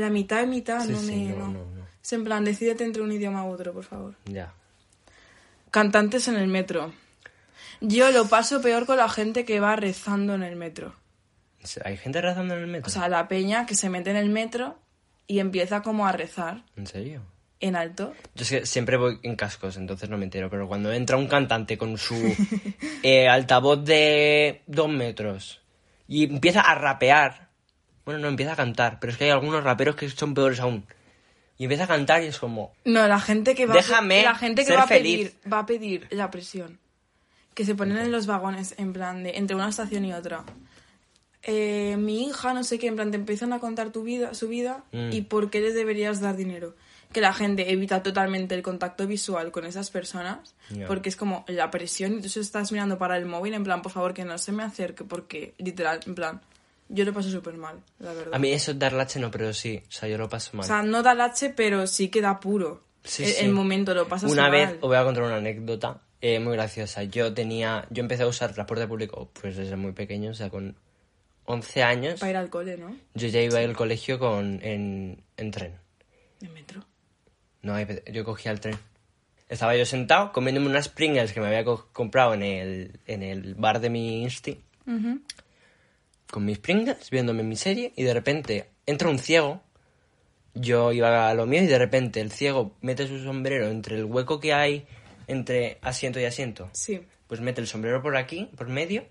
la 0.00 0.10
mitad 0.10 0.42
y 0.42 0.46
mitad 0.46 0.84
Sí, 0.84 0.92
no 0.92 0.98
sí, 1.00 1.06
me... 1.12 1.30
no, 1.30 1.46
no. 1.46 1.52
no, 1.52 1.64
no. 1.76 1.86
Es 2.02 2.12
en 2.12 2.24
plan, 2.24 2.44
decídete 2.44 2.84
entre 2.84 3.02
un 3.02 3.12
idioma 3.12 3.44
u 3.44 3.50
otro, 3.50 3.72
por 3.72 3.84
favor. 3.84 4.14
Ya. 4.24 4.52
Cantantes 5.70 6.26
en 6.28 6.36
el 6.36 6.48
metro. 6.48 6.92
Yo 7.80 8.10
lo 8.10 8.26
paso 8.28 8.60
peor 8.60 8.86
con 8.86 8.96
la 8.96 9.08
gente 9.08 9.44
que 9.44 9.60
va 9.60 9.76
rezando 9.76 10.34
en 10.34 10.42
el 10.42 10.56
metro. 10.56 10.94
¿Hay 11.84 11.96
gente 11.96 12.20
rezando 12.20 12.54
en 12.54 12.60
el 12.60 12.66
metro? 12.66 12.88
O 12.88 12.90
sea, 12.90 13.08
la 13.08 13.28
peña 13.28 13.66
que 13.66 13.74
se 13.74 13.90
mete 13.90 14.10
en 14.10 14.16
el 14.16 14.30
metro 14.30 14.78
y 15.26 15.38
empieza 15.40 15.82
como 15.82 16.06
a 16.06 16.12
rezar 16.12 16.64
¿En 16.76 16.86
serio? 16.86 17.22
en 17.60 17.76
alto. 17.76 18.14
Yo 18.34 18.42
es 18.42 18.50
que 18.50 18.66
siempre 18.66 18.96
voy 18.96 19.18
en 19.22 19.36
cascos, 19.36 19.76
entonces 19.76 20.08
no 20.08 20.16
me 20.16 20.24
entero. 20.24 20.48
Pero 20.50 20.66
cuando 20.66 20.90
entra 20.92 21.16
un 21.18 21.28
cantante 21.28 21.76
con 21.76 21.98
su 21.98 22.16
eh, 23.02 23.28
altavoz 23.28 23.84
de 23.84 24.62
dos 24.66 24.88
metros 24.88 25.60
y 26.08 26.24
empieza 26.24 26.62
a 26.62 26.74
rapear, 26.74 27.49
bueno, 28.10 28.22
no 28.22 28.28
empieza 28.28 28.52
a 28.52 28.56
cantar, 28.56 28.98
pero 29.00 29.12
es 29.12 29.18
que 29.18 29.24
hay 29.24 29.30
algunos 29.30 29.62
raperos 29.64 29.96
que 29.96 30.08
son 30.10 30.34
peores 30.34 30.60
aún. 30.60 30.84
Y 31.58 31.64
empieza 31.64 31.84
a 31.84 31.88
cantar 31.88 32.22
y 32.22 32.26
es 32.26 32.38
como, 32.38 32.72
No, 32.84 33.06
la 33.06 33.20
gente 33.20 33.54
que 33.54 33.66
va, 33.66 33.74
Déjame 33.74 34.22
la 34.22 34.34
gente 34.34 34.64
que 34.64 34.74
va 34.74 34.82
a 34.82 34.86
feliz. 34.86 35.30
pedir 35.40 35.52
va 35.52 35.58
a 35.60 35.66
pedir 35.66 36.06
la 36.10 36.30
presión. 36.30 36.78
Que 37.54 37.64
se 37.64 37.74
ponen 37.74 37.98
en 37.98 38.10
los 38.12 38.26
vagones 38.26 38.74
en 38.78 38.92
plan 38.92 39.22
de 39.22 39.36
entre 39.36 39.56
una 39.56 39.68
estación 39.68 40.04
y 40.04 40.12
otra. 40.14 40.44
Eh, 41.42 41.96
mi 41.98 42.24
hija, 42.26 42.52
no 42.52 42.64
sé 42.64 42.78
qué, 42.78 42.86
en 42.86 42.96
plan 42.96 43.10
te 43.10 43.16
empiezan 43.16 43.52
a 43.52 43.58
contar 43.60 43.90
tu 43.90 44.02
vida, 44.02 44.34
su 44.34 44.48
vida 44.48 44.84
Mm. 44.92 45.12
y 45.12 45.22
por 45.22 45.50
qué 45.50 45.60
les 45.60 45.74
deberías 45.74 46.20
dar 46.20 46.36
dinero. 46.36 46.74
Que 47.12 47.20
la 47.20 47.32
gente 47.32 47.72
evita 47.72 48.02
totalmente 48.02 48.54
el 48.54 48.62
contacto 48.62 49.06
visual 49.06 49.50
con 49.50 49.64
esas 49.66 49.90
personas 49.90 50.54
porque 50.86 51.08
es 51.08 51.16
como 51.16 51.44
la 51.48 51.68
presión 51.70 52.18
y 52.18 52.20
tú 52.22 52.40
estás 52.40 52.70
mirando 52.70 52.98
para 52.98 53.16
el 53.16 53.26
móvil 53.26 53.54
en 53.54 53.64
plan, 53.64 53.82
por 53.82 53.90
favor, 53.90 54.14
que 54.14 54.24
no 54.24 54.38
se 54.38 54.52
me 54.52 54.62
acerque 54.62 55.02
porque 55.04 55.54
literal, 55.58 55.98
en 56.06 56.14
plan, 56.14 56.40
yo 56.90 57.04
lo 57.04 57.12
paso 57.14 57.30
súper 57.30 57.54
mal, 57.54 57.80
la 57.98 58.12
verdad. 58.12 58.34
a 58.34 58.38
mí 58.38 58.50
eso 58.52 58.74
dar 58.74 58.92
lache 58.92 59.18
no, 59.20 59.30
pero 59.30 59.52
sí, 59.54 59.82
o 59.88 59.90
sea, 59.90 60.08
yo 60.08 60.18
lo 60.18 60.28
paso 60.28 60.50
mal. 60.56 60.64
O 60.64 60.66
sea, 60.66 60.82
no 60.82 61.02
da 61.02 61.14
lache, 61.14 61.50
pero 61.50 61.86
sí 61.86 62.08
que 62.08 62.20
da 62.20 62.38
puro. 62.40 62.82
Sí, 63.04 63.22
el, 63.24 63.28
sí. 63.30 63.44
el 63.46 63.52
momento 63.52 63.94
lo 63.94 64.06
pasas 64.08 64.30
Una 64.30 64.42
mal. 64.42 64.50
vez 64.52 64.70
os 64.80 64.88
voy 64.88 64.96
a 64.96 65.04
contar 65.04 65.22
una 65.24 65.36
anécdota 65.36 66.02
eh, 66.20 66.38
muy 66.38 66.52
graciosa. 66.52 67.02
Yo 67.04 67.32
tenía, 67.32 67.86
yo 67.90 68.02
empecé 68.02 68.24
a 68.24 68.26
usar 68.26 68.52
transporte 68.52 68.86
público 68.86 69.30
pues 69.40 69.56
desde 69.56 69.76
muy 69.76 69.92
pequeño, 69.92 70.32
o 70.32 70.34
sea, 70.34 70.50
con 70.50 70.76
11 71.46 71.82
años. 71.82 72.20
Para 72.20 72.30
ir 72.30 72.36
al 72.36 72.50
cole, 72.50 72.76
¿no? 72.76 72.94
Yo 73.14 73.28
ya 73.28 73.40
iba 73.40 73.58
al 73.58 73.74
colegio 73.76 74.18
con, 74.18 74.60
en, 74.62 75.22
en 75.38 75.50
tren. 75.50 75.74
En 76.42 76.52
metro. 76.52 76.84
No, 77.62 77.74
yo 78.12 78.24
cogía 78.24 78.52
el 78.52 78.60
tren. 78.60 78.76
Estaba 79.48 79.74
yo 79.76 79.84
sentado 79.86 80.30
comiéndome 80.32 80.66
unas 80.68 80.88
Pringles 80.88 81.32
que 81.32 81.40
me 81.40 81.46
había 81.48 81.64
co- 81.64 81.88
comprado 81.92 82.34
en 82.34 82.42
el, 82.42 83.00
en 83.06 83.22
el 83.22 83.54
bar 83.56 83.80
de 83.80 83.90
mi 83.90 84.22
Insti. 84.22 84.60
Con 86.30 86.44
mis 86.44 86.58
Pringles, 86.58 87.10
viéndome 87.10 87.42
mi 87.42 87.56
serie, 87.56 87.92
y 87.96 88.04
de 88.04 88.14
repente 88.14 88.70
entra 88.86 89.08
un 89.08 89.18
ciego. 89.18 89.62
Yo 90.54 90.92
iba 90.92 91.28
a 91.28 91.34
lo 91.34 91.46
mío 91.46 91.62
y 91.62 91.66
de 91.66 91.78
repente 91.78 92.20
el 92.20 92.32
ciego 92.32 92.76
mete 92.80 93.06
su 93.06 93.22
sombrero 93.22 93.68
entre 93.68 93.96
el 93.96 94.04
hueco 94.04 94.40
que 94.40 94.52
hay 94.52 94.86
entre 95.26 95.78
asiento 95.82 96.18
y 96.20 96.24
asiento. 96.24 96.70
Sí. 96.72 97.06
Pues 97.28 97.40
mete 97.40 97.60
el 97.60 97.68
sombrero 97.68 98.02
por 98.02 98.16
aquí, 98.16 98.50
por 98.56 98.68
medio, 98.68 99.06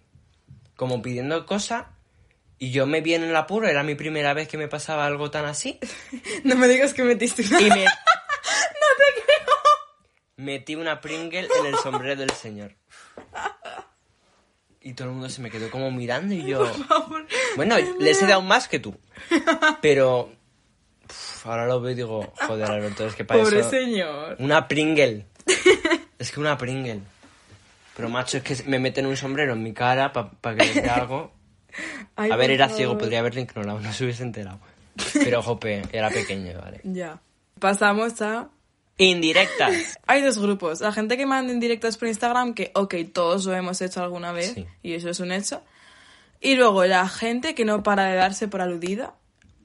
como 0.76 1.02
pidiendo 1.02 1.46
cosa. 1.46 1.94
Y 2.58 2.72
yo 2.72 2.86
me 2.86 3.00
vi 3.00 3.14
en 3.14 3.24
el 3.24 3.36
apuro, 3.36 3.68
era 3.70 3.84
mi 3.84 3.96
primera 3.96 4.34
vez 4.34 4.50
que 4.50 4.58
me 4.58 4.68
pasaba 4.68 5.06
algo 5.06 5.32
tan 5.32 5.46
así. 5.46 5.80
No 6.44 6.56
me 6.56 6.68
digas 6.68 6.94
que 6.94 7.04
metiste 7.04 7.42
una... 7.48 7.62
Y 7.62 7.70
me... 7.70 7.86
¡No 7.86 8.90
te 8.98 9.22
creo! 9.22 9.56
Metí 10.36 10.76
una 10.76 11.00
Pringle 11.00 11.48
en 11.60 11.66
el 11.66 11.76
sombrero 11.76 12.18
del 12.18 12.32
señor. 12.32 12.76
Y 14.82 14.94
todo 14.94 15.10
el 15.10 15.14
mundo 15.16 15.30
se 15.30 15.42
me 15.42 15.50
quedó 15.50 15.70
como 15.70 15.92
mirando 15.92 16.34
y 16.34 16.46
yo... 16.46 16.66
Bueno, 17.58 17.76
les 18.00 18.22
he 18.22 18.28
dado 18.28 18.42
más 18.42 18.68
que 18.70 18.80
tú. 18.80 18.96
Pero... 19.82 20.32
uf, 21.06 21.46
ahora 21.48 21.66
lo 21.68 21.82
veo 21.82 21.92
y 21.92 21.96
digo, 21.96 22.34
joder, 22.48 22.72
Alberto, 22.72 23.06
es 23.06 23.16
que 23.16 23.26
para 23.26 23.42
Pobre 23.42 23.60
eso... 23.60 23.70
señor. 23.70 24.38
Una 24.40 24.68
Pringle. 24.68 25.26
Es 26.20 26.32
que 26.34 26.40
una 26.42 26.58
Pringle. 26.58 27.00
Pero 27.96 28.10
macho, 28.10 28.38
es 28.38 28.44
que 28.44 28.64
me 28.70 28.78
meten 28.78 29.06
un 29.06 29.16
sombrero 29.16 29.54
en 29.54 29.64
mi 29.64 29.74
cara 29.74 30.12
para 30.12 30.56
que 30.58 30.66
le 30.66 30.82
dé 30.82 30.90
algo. 30.90 31.32
Ay, 32.18 32.30
A 32.32 32.36
ver, 32.36 32.48
por 32.48 32.52
era 32.56 32.66
favor. 32.66 32.78
ciego, 32.78 32.98
podría 32.98 33.20
haberle 33.20 33.42
ignorado, 33.42 33.80
no 33.80 33.94
se 33.94 34.04
hubiese 34.04 34.24
enterado. 34.24 34.60
Pero, 35.14 35.42
jope, 35.42 35.82
era 35.94 36.10
pequeño, 36.10 36.60
vale. 36.60 36.82
Ya. 36.84 37.22
Pasamos 37.58 38.22
a... 38.22 38.50
Indirectas. 39.00 39.98
Hay 40.08 40.22
dos 40.22 40.38
grupos. 40.38 40.82
La 40.82 40.92
gente 40.92 41.18
que 41.18 41.26
manda 41.26 41.52
indirectas 41.54 41.98
por 41.98 42.08
Instagram, 42.10 42.54
que, 42.54 42.72
ok, 42.76 42.96
todos 43.12 43.46
lo 43.46 43.56
hemos 43.56 43.82
hecho 43.82 44.04
alguna 44.04 44.32
vez, 44.34 44.52
Sí. 44.54 44.66
y 44.84 44.94
eso 44.94 45.10
es 45.10 45.20
un 45.20 45.32
hecho. 45.32 45.64
Y 46.42 46.56
luego 46.56 46.86
la 46.86 47.08
gente 47.08 47.56
que 47.56 47.66
no 47.66 47.82
para 47.82 48.06
de 48.06 48.16
darse 48.16 48.48
por 48.48 48.62
aludida 48.62 49.16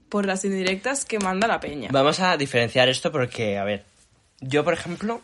por 0.08 0.24
las 0.24 0.44
indirectas 0.44 1.04
que 1.04 1.18
manda 1.18 1.46
la 1.48 1.60
peña. 1.60 1.88
Vamos 1.92 2.20
a 2.20 2.36
diferenciar 2.36 2.88
esto 2.88 3.10
porque, 3.10 3.58
a 3.58 3.64
ver, 3.64 3.84
yo, 4.40 4.62
por 4.64 4.72
ejemplo, 4.74 5.20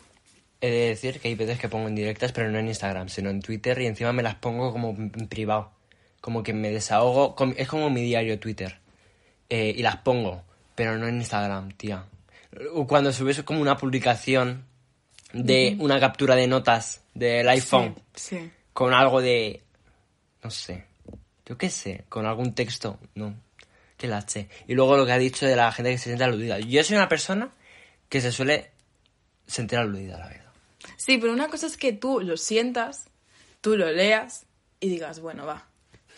he 0.59 0.69
de 0.69 0.87
decir 0.89 1.19
que 1.21 1.29
hay 1.29 1.35
veces 1.35 1.57
que 1.57 1.69
pongo 1.69 1.87
indirectas, 1.87 2.33
pero 2.33 2.49
no 2.51 2.59
en 2.59 2.67
Instagram, 2.67 3.07
sino 3.07 3.29
en 3.29 3.41
Twitter 3.41 3.79
y 3.81 3.85
encima 3.87 4.11
me 4.11 4.23
las 4.23 4.35
pongo 4.35 4.73
como 4.73 4.89
en 4.89 5.27
privado. 5.27 5.71
Como 6.19 6.43
que 6.43 6.53
me 6.53 6.69
desahogo, 6.69 7.35
es 7.55 7.67
como 7.67 7.89
mi 7.89 8.01
diario 8.03 8.37
Twitter. 8.39 8.79
Eh, 9.49 9.73
y 9.75 9.81
las 9.81 9.97
pongo, 9.97 10.43
pero 10.75 10.97
no 10.97 11.07
en 11.07 11.15
Instagram, 11.17 11.71
tía. 11.71 12.05
O 12.73 12.85
Cuando 12.87 13.13
subes 13.13 13.41
como 13.43 13.61
una 13.61 13.77
publicación 13.77 14.65
de 15.33 15.77
una 15.79 15.99
captura 15.99 16.35
de 16.35 16.47
notas 16.47 17.01
del 17.13 17.47
iPhone 17.49 17.95
Sí, 18.15 18.37
sí. 18.39 18.51
con 18.73 18.93
algo 18.93 19.21
de. 19.21 19.61
No 20.43 20.51
sé. 20.51 20.85
Yo 21.45 21.57
qué 21.57 21.69
sé. 21.69 22.03
Con 22.09 22.25
algún 22.25 22.53
texto. 22.53 22.99
No. 23.15 23.33
Que 23.97 24.07
lache. 24.07 24.49
Y 24.67 24.73
luego 24.73 24.97
lo 24.97 25.05
que 25.05 25.11
ha 25.13 25.17
dicho 25.17 25.45
de 25.45 25.55
la 25.55 25.71
gente 25.71 25.91
que 25.91 25.97
se 25.97 26.05
siente 26.05 26.23
aludida. 26.23 26.59
Yo 26.59 26.83
soy 26.83 26.97
una 26.97 27.07
persona 27.07 27.51
que 28.09 28.19
se 28.19 28.31
suele 28.31 28.71
sentir 29.47 29.77
aludida, 29.79 30.17
la 30.17 30.27
verdad. 30.27 30.51
Sí, 30.97 31.17
pero 31.17 31.31
una 31.33 31.47
cosa 31.47 31.67
es 31.67 31.77
que 31.77 31.93
tú 31.93 32.19
lo 32.21 32.35
sientas, 32.37 33.05
tú 33.61 33.77
lo 33.77 33.91
leas 33.91 34.45
y 34.79 34.89
digas, 34.89 35.19
bueno, 35.19 35.45
va. 35.45 35.67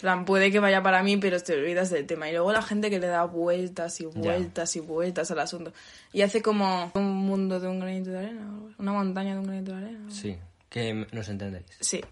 Plan, 0.03 0.25
puede 0.25 0.51
que 0.51 0.59
vaya 0.59 0.83
para 0.83 1.01
mí, 1.01 1.15
pero 1.15 1.39
te 1.39 1.53
olvidas 1.53 1.89
del 1.89 2.05
tema. 2.05 2.27
Y 2.27 2.33
luego 2.33 2.51
la 2.51 2.61
gente 2.61 2.89
que 2.89 2.99
le 2.99 3.07
da 3.07 3.23
vueltas 3.23 4.01
y 4.01 4.05
vueltas 4.05 4.75
y 4.75 4.81
vueltas 4.81 5.31
al 5.31 5.39
asunto. 5.39 5.71
Y 6.11 6.23
hace 6.23 6.41
como 6.41 6.91
un 6.93 7.13
mundo 7.13 7.57
de 7.61 7.69
un 7.69 7.79
granito 7.79 8.09
de 8.09 8.17
arena, 8.17 8.45
una 8.77 8.91
montaña 8.91 9.31
de 9.31 9.39
un 9.39 9.45
granito 9.45 9.71
de 9.71 9.77
arena. 9.77 10.11
Sí. 10.11 10.37
Que 10.67 11.07
nos 11.09 11.29
entendéis. 11.29 11.67
Sí. 11.79 12.03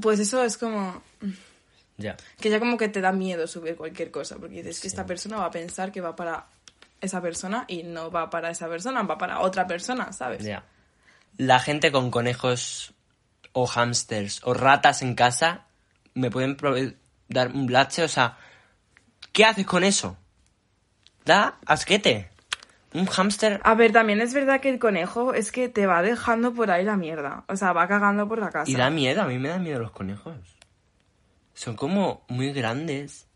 Pues 0.00 0.20
eso 0.20 0.44
es 0.44 0.56
como... 0.56 1.02
Ya. 1.96 2.16
Que 2.38 2.50
ya 2.50 2.60
como 2.60 2.78
que 2.78 2.88
te 2.88 3.00
da 3.00 3.10
miedo 3.10 3.48
subir 3.48 3.74
cualquier 3.74 4.12
cosa, 4.12 4.36
porque 4.36 4.62
dices 4.62 4.78
que 4.78 4.86
esta 4.86 5.04
persona 5.04 5.38
va 5.38 5.46
a 5.46 5.50
pensar 5.50 5.90
que 5.90 6.00
va 6.00 6.14
para 6.14 6.46
esa 7.00 7.20
persona 7.20 7.64
y 7.66 7.82
no 7.82 8.12
va 8.12 8.30
para 8.30 8.50
esa 8.50 8.68
persona, 8.68 9.02
va 9.02 9.18
para 9.18 9.40
otra 9.40 9.66
persona, 9.66 10.12
¿sabes? 10.12 10.44
Ya. 10.44 10.64
La 11.36 11.58
gente 11.58 11.90
con 11.90 12.12
conejos 12.12 12.94
o 13.54 13.66
hámsters 13.66 14.40
o 14.44 14.54
ratas 14.54 15.02
en 15.02 15.16
casa 15.16 15.64
me 16.14 16.30
pueden 16.30 16.56
dar 17.28 17.48
un 17.48 17.70
lache, 17.72 18.02
o 18.02 18.08
sea, 18.08 18.36
¿qué 19.32 19.44
haces 19.44 19.66
con 19.66 19.84
eso? 19.84 20.16
Da 21.24 21.58
asquete. 21.66 22.30
Un 22.94 23.04
hámster 23.04 23.60
A 23.64 23.74
ver, 23.74 23.92
también 23.92 24.20
es 24.22 24.32
verdad 24.32 24.60
que 24.60 24.70
el 24.70 24.78
conejo 24.78 25.34
es 25.34 25.52
que 25.52 25.68
te 25.68 25.86
va 25.86 26.00
dejando 26.00 26.54
por 26.54 26.70
ahí 26.70 26.84
la 26.84 26.96
mierda. 26.96 27.44
O 27.46 27.54
sea, 27.56 27.74
va 27.74 27.86
cagando 27.86 28.26
por 28.26 28.38
la 28.38 28.50
casa. 28.50 28.70
Y 28.70 28.74
da 28.76 28.88
miedo, 28.88 29.20
a 29.22 29.26
mí 29.26 29.38
me 29.38 29.50
da 29.50 29.58
miedo 29.58 29.78
los 29.78 29.90
conejos. 29.90 30.34
Son 31.52 31.76
como 31.76 32.24
muy 32.28 32.52
grandes, 32.52 33.26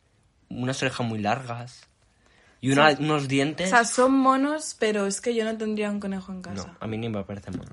unas 0.48 0.80
orejas 0.82 1.06
muy 1.06 1.18
largas 1.18 1.86
y 2.62 2.70
una- 2.70 2.96
unos 2.98 3.24
O 3.24 3.28
dientes. 3.28 3.68
sea, 3.68 3.84
son 3.84 4.12
monos, 4.14 4.74
pero 4.78 5.06
es 5.06 5.20
que 5.20 5.34
yo 5.34 5.44
no 5.44 5.54
tendría 5.58 5.90
un 5.90 6.00
conejo 6.00 6.32
en 6.32 6.38
no, 6.38 6.42
casa. 6.42 6.76
a 6.80 6.86
mí 6.86 6.96
ni 6.96 7.10
me 7.10 7.22
parece 7.24 7.50
mono. 7.50 7.70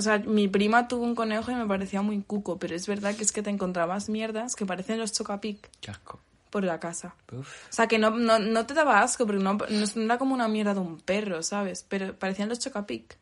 O 0.00 0.02
sea, 0.02 0.18
mi 0.18 0.48
prima 0.48 0.88
tuvo 0.88 1.04
un 1.04 1.14
conejo 1.14 1.50
y 1.50 1.54
me 1.54 1.66
parecía 1.66 2.00
muy 2.00 2.22
cuco, 2.22 2.58
pero 2.58 2.74
es 2.74 2.86
verdad 2.86 3.14
que 3.14 3.22
es 3.22 3.32
que 3.32 3.42
te 3.42 3.50
encontrabas 3.50 4.08
mierdas 4.08 4.56
que 4.56 4.64
parecen 4.64 4.98
los 4.98 5.12
chocapic 5.12 5.68
Qué 5.82 5.90
asco. 5.90 6.18
por 6.48 6.64
la 6.64 6.80
casa. 6.80 7.14
Uf. 7.30 7.68
O 7.68 7.72
sea, 7.72 7.86
que 7.86 7.98
no, 7.98 8.08
no, 8.10 8.38
no 8.38 8.64
te 8.64 8.72
daba 8.72 9.02
asco, 9.02 9.26
porque 9.26 9.42
no, 9.42 9.58
no 9.68 10.02
era 10.04 10.16
como 10.16 10.32
una 10.34 10.48
mierda 10.48 10.72
de 10.72 10.80
un 10.80 10.98
perro, 11.00 11.42
¿sabes? 11.42 11.84
Pero 11.86 12.14
parecían 12.18 12.48
los 12.48 12.58
chocapic. 12.60 13.18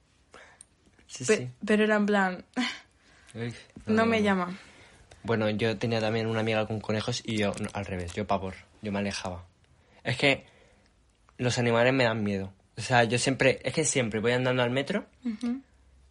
Sí, 1.08 1.24
Pe- 1.24 1.36
sí. 1.36 1.50
Pero 1.66 1.82
era 1.82 1.96
en 1.96 2.06
plan, 2.06 2.44
Uy, 3.34 3.52
no 3.86 4.06
me 4.06 4.22
llama. 4.22 4.56
Bueno, 5.24 5.50
yo 5.50 5.76
tenía 5.78 6.00
también 6.00 6.28
una 6.28 6.40
amiga 6.40 6.64
con 6.68 6.80
conejos 6.80 7.22
y 7.26 7.38
yo 7.38 7.52
no, 7.60 7.68
al 7.72 7.86
revés, 7.86 8.12
yo 8.12 8.24
pavor, 8.24 8.54
yo 8.82 8.92
me 8.92 9.00
alejaba. 9.00 9.44
Es 10.04 10.16
que 10.16 10.46
los 11.38 11.58
animales 11.58 11.92
me 11.92 12.04
dan 12.04 12.22
miedo. 12.22 12.52
O 12.76 12.80
sea, 12.80 13.02
yo 13.02 13.18
siempre, 13.18 13.58
es 13.64 13.74
que 13.74 13.84
siempre 13.84 14.20
voy 14.20 14.30
andando 14.30 14.62
al 14.62 14.70
metro 14.70 15.06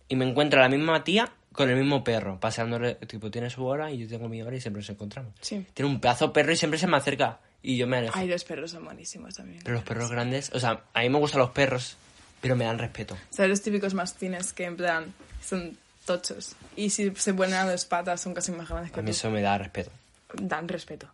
y 0.08 0.15
me 0.15 0.28
encuentro 0.30 0.60
a 0.60 0.63
la 0.63 0.70
misma 0.70 1.04
tía 1.04 1.32
con 1.52 1.70
el 1.70 1.76
mismo 1.78 2.04
perro, 2.04 2.39
paseándole, 2.39 2.96
tipo, 2.96 3.32
tiene 3.32 3.50
su 3.50 3.65
hora 3.65 3.91
y 3.91 3.98
yo 3.98 4.08
tengo 4.08 4.30
mi 4.30 4.41
hora 4.43 4.56
y 4.56 4.62
siempre 4.62 4.82
nos 4.82 4.89
encontramos. 4.89 5.34
Sí. 5.41 5.65
Tiene 5.74 5.89
un 5.89 6.00
pedazo 6.00 6.28
de 6.28 6.34
perro 6.34 6.52
y 6.52 6.56
siempre 6.56 6.80
se 6.80 6.86
me 6.88 6.98
acerca 6.98 7.39
y 7.63 7.78
yo 7.78 7.88
me 7.88 7.98
alejo. 7.98 8.13
Ay, 8.17 8.28
los 8.28 8.43
perros 8.43 8.72
son 8.72 8.86
buenísimos 8.86 9.34
también. 9.36 9.62
Pero 9.63 9.76
los 9.76 9.84
perros 9.84 10.12
grandes, 10.12 10.52
o 10.54 10.60
sea, 10.60 10.84
a 10.93 11.02
mí 11.02 11.10
me 11.10 11.17
gustan 11.17 11.39
los 11.39 11.50
perros, 11.50 11.98
pero 12.41 12.56
me 12.56 12.65
dan 12.65 12.78
respeto. 12.78 13.17
¿Sabes 13.32 13.50
los 13.50 13.62
típicos 13.63 13.93
mastines 13.96 14.54
que 14.54 14.65
en 14.65 14.78
plan 14.78 15.13
son 15.43 15.76
tochos? 16.06 16.56
Y 16.76 16.91
si 16.91 17.12
se 17.15 17.34
ponen 17.34 17.56
a 17.56 17.70
dos 17.70 17.86
patas 17.86 18.22
son 18.22 18.36
casi 18.36 18.52
más 18.52 18.70
grandes 18.70 18.91
que 18.91 19.00
A 19.00 19.04
mí 19.04 19.08
tú. 19.10 19.12
eso 19.17 19.32
me 19.32 19.41
da 19.41 19.58
respeto. 19.58 19.91
Dan 20.39 20.67
respeto. 20.67 21.10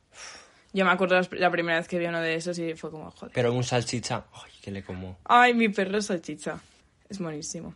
Yo 0.73 0.83
me 0.85 0.91
acuerdo 0.91 1.21
la 1.31 1.51
primera 1.51 1.77
vez 1.77 1.87
que 1.87 1.99
vi 1.99 2.05
uno 2.07 2.19
de 2.19 2.35
esos 2.35 2.57
y 2.59 2.73
fue 2.73 2.91
como, 2.91 3.11
joder. 3.11 3.31
Pero 3.33 3.53
un 3.53 3.63
salchicha, 3.63 4.25
ay, 4.33 4.51
que 4.61 4.71
le 4.71 4.83
como. 4.83 5.17
Ay, 5.23 5.53
mi 5.53 5.69
perro 5.69 5.99
es 5.99 6.07
salchicha. 6.07 6.59
Es 7.09 7.19
buenísimo. 7.19 7.75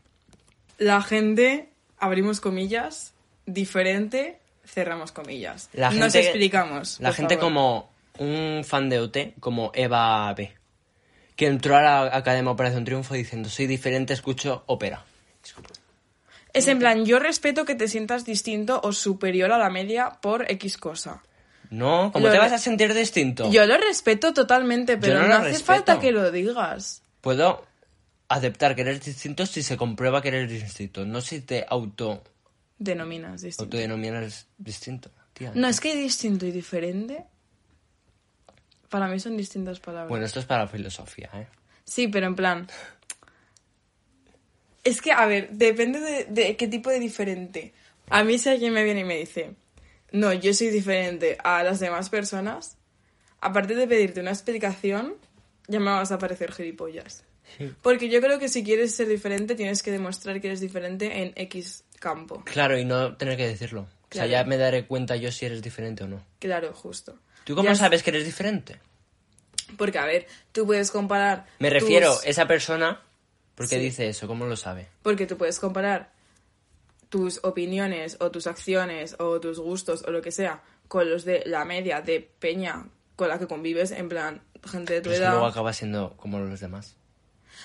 La 0.77 1.01
gente, 1.01 1.69
abrimos 1.97 2.39
comillas, 2.39 3.13
diferente, 3.45 4.39
cerramos 4.65 5.11
comillas. 5.11 5.69
La 5.73 5.89
Nos 5.89 6.13
gente- 6.13 6.19
explicamos. 6.29 6.99
La 6.99 7.13
gente 7.13 7.35
favor. 7.35 7.49
como 7.51 7.89
un 8.19 8.63
fan 8.65 8.89
de 8.89 8.99
OT, 8.99 9.33
como 9.39 9.71
Eva 9.73 10.33
B, 10.33 10.51
que 11.35 11.47
entró 11.47 11.77
a 11.77 11.81
la 11.81 12.01
Academia 12.17 12.51
Operación 12.51 12.83
Triunfo 12.85 13.13
diciendo, 13.13 13.49
soy 13.49 13.67
diferente, 13.67 14.13
escucho 14.13 14.63
ópera. 14.67 15.03
Es 16.53 16.67
en 16.67 16.79
plan, 16.79 17.05
yo 17.05 17.19
respeto 17.19 17.65
que 17.65 17.75
te 17.75 17.87
sientas 17.87 18.25
distinto 18.25 18.81
o 18.83 18.91
superior 18.91 19.51
a 19.51 19.57
la 19.59 19.69
media 19.69 20.17
por 20.21 20.49
X 20.51 20.77
cosa. 20.77 21.21
No, 21.69 22.09
¿cómo 22.13 22.25
Lo 22.27 22.31
te 22.31 22.39
vas 22.39 22.53
a 22.53 22.57
sentir 22.57 22.93
distinto? 22.93 23.51
Yo 23.51 23.65
lo 23.65 23.77
respeto 23.77 24.33
totalmente, 24.33 24.97
pero 24.97 25.27
no 25.27 25.35
hace 25.35 25.49
respeto. 25.49 25.65
falta 25.65 25.99
que 25.99 26.11
lo 26.11 26.31
digas. 26.31 27.03
Puedo 27.21 27.66
aceptar 28.29 28.75
que 28.75 28.81
eres 28.81 29.03
distinto 29.05 29.45
si 29.45 29.63
se 29.63 29.77
comprueba 29.77 30.21
que 30.21 30.27
eres 30.29 30.49
distinto, 30.49 31.05
no 31.05 31.21
si 31.21 31.41
te 31.41 31.65
auto 31.67 32.23
Denominas 32.79 33.41
distinto. 33.41 33.63
autodenominas 33.75 34.47
distinto. 34.57 35.09
tía. 35.33 35.51
No, 35.55 35.67
es 35.67 35.79
que 35.79 35.95
distinto 35.95 36.45
y 36.45 36.51
diferente. 36.51 37.25
Para 38.89 39.07
mí 39.07 39.19
son 39.19 39.35
distintas 39.35 39.79
palabras. 39.79 40.09
Bueno, 40.09 40.25
esto 40.25 40.39
es 40.39 40.45
para 40.45 40.67
filosofía, 40.67 41.29
¿eh? 41.33 41.47
Sí, 41.83 42.07
pero 42.07 42.27
en 42.27 42.35
plan. 42.35 42.67
Es 44.83 45.01
que, 45.01 45.11
a 45.11 45.25
ver, 45.25 45.49
depende 45.51 45.99
de, 45.99 46.25
de 46.25 46.55
qué 46.55 46.67
tipo 46.67 46.89
de 46.89 46.99
diferente. 46.99 47.73
A 48.09 48.23
mí, 48.23 48.37
si 48.37 48.49
alguien 48.49 48.73
me 48.73 48.83
viene 48.83 49.01
y 49.01 49.03
me 49.03 49.17
dice, 49.17 49.55
no, 50.11 50.31
yo 50.31 50.53
soy 50.53 50.67
diferente 50.69 51.37
a 51.43 51.63
las 51.63 51.79
demás 51.81 52.09
personas, 52.09 52.77
aparte 53.41 53.75
de 53.75 53.87
pedirte 53.87 54.21
una 54.21 54.31
explicación, 54.31 55.15
ya 55.67 55.79
me 55.79 55.87
vas 55.91 56.11
a 56.13 56.17
parecer 56.19 56.53
gilipollas. 56.53 57.25
Porque 57.81 58.09
yo 58.09 58.21
creo 58.21 58.39
que 58.39 58.49
si 58.49 58.63
quieres 58.63 58.93
ser 58.95 59.07
diferente, 59.07 59.55
tienes 59.55 59.81
que 59.83 59.91
demostrar 59.91 60.39
que 60.41 60.47
eres 60.47 60.59
diferente 60.59 61.21
en 61.23 61.33
X 61.35 61.83
campo. 61.99 62.43
Claro, 62.45 62.77
y 62.77 62.85
no 62.85 63.15
tener 63.17 63.37
que 63.37 63.47
decirlo. 63.47 63.87
O 64.11 64.13
sea, 64.15 64.25
ya 64.25 64.43
me 64.45 64.57
daré 64.57 64.85
cuenta 64.85 65.15
yo 65.15 65.31
si 65.31 65.45
eres 65.45 65.61
diferente 65.61 66.03
o 66.03 66.07
no. 66.07 66.23
Claro, 66.39 66.73
justo. 66.73 67.17
¿Tú 67.43 67.55
cómo 67.55 67.67
Ya 67.69 67.75
sabes 67.75 68.03
que 68.03 68.09
eres 68.11 68.25
diferente? 68.25 68.79
Porque, 69.77 69.97
a 69.99 70.05
ver, 70.05 70.27
tú 70.51 70.65
puedes 70.65 70.91
comparar. 70.91 71.45
Me 71.59 71.69
refiero, 71.69 72.13
tus- 72.15 72.25
esa 72.25 72.47
persona, 72.47 73.01
¿por 73.55 73.67
qué 73.67 73.75
Sí. 73.75 73.81
dice 73.81 74.07
eso? 74.07 74.27
¿Cómo 74.27 74.45
lo 74.45 74.55
sabe? 74.55 74.87
Porque 75.01 75.25
tú 75.27 75.37
puedes 75.37 75.59
comparar 75.59 76.11
tus 77.09 77.39
opiniones 77.43 78.17
o 78.19 78.31
tus 78.31 78.47
acciones 78.47 79.15
o 79.19 79.39
tus 79.39 79.59
gustos 79.59 80.03
o 80.07 80.11
lo 80.11 80.21
que 80.21 80.31
sea 80.31 80.61
con 80.87 81.09
los 81.09 81.25
de 81.25 81.43
la 81.45 81.65
media 81.65 82.01
de 82.01 82.19
peña 82.39 82.85
con 83.15 83.29
la 83.29 83.39
que 83.39 83.47
convives, 83.47 83.91
en 83.91 84.09
plan, 84.09 84.41
gente 84.63 84.93
de 84.93 85.01
tu 85.01 85.09
Pero 85.09 85.21
edad. 85.23 85.31
luego 85.31 85.47
acaba 85.47 85.73
siendo 85.73 86.15
como 86.17 86.39
los 86.39 86.59
demás. 86.59 86.95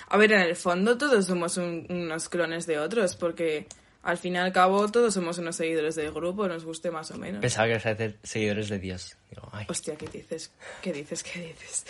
A 0.09 0.17
ver, 0.17 0.31
en 0.33 0.41
el 0.41 0.55
fondo 0.55 0.97
todos 0.97 1.25
somos 1.25 1.57
un- 1.57 1.85
unos 1.89 2.29
clones 2.29 2.65
de 2.65 2.79
otros, 2.79 3.15
porque 3.15 3.67
al 4.03 4.17
fin 4.17 4.35
y 4.35 4.37
al 4.37 4.51
cabo 4.51 4.89
todos 4.91 5.13
somos 5.13 5.37
unos 5.37 5.55
seguidores 5.55 5.95
del 5.95 6.11
grupo, 6.11 6.47
nos 6.47 6.65
guste 6.65 6.91
más 6.91 7.09
o 7.11 7.17
menos. 7.17 7.39
Pensaba 7.41 7.67
que 7.67 7.75
hacer 7.75 8.17
seguidores 8.21 8.67
de 8.69 8.79
Dios. 8.79 9.15
Digo, 9.29 9.47
ay. 9.53 9.65
Hostia, 9.69 9.95
¿qué 9.95 10.07
dices? 10.07 10.51
¿Qué 10.81 10.91
dices? 10.91 11.23
¿Qué 11.23 11.39
dices? 11.39 11.85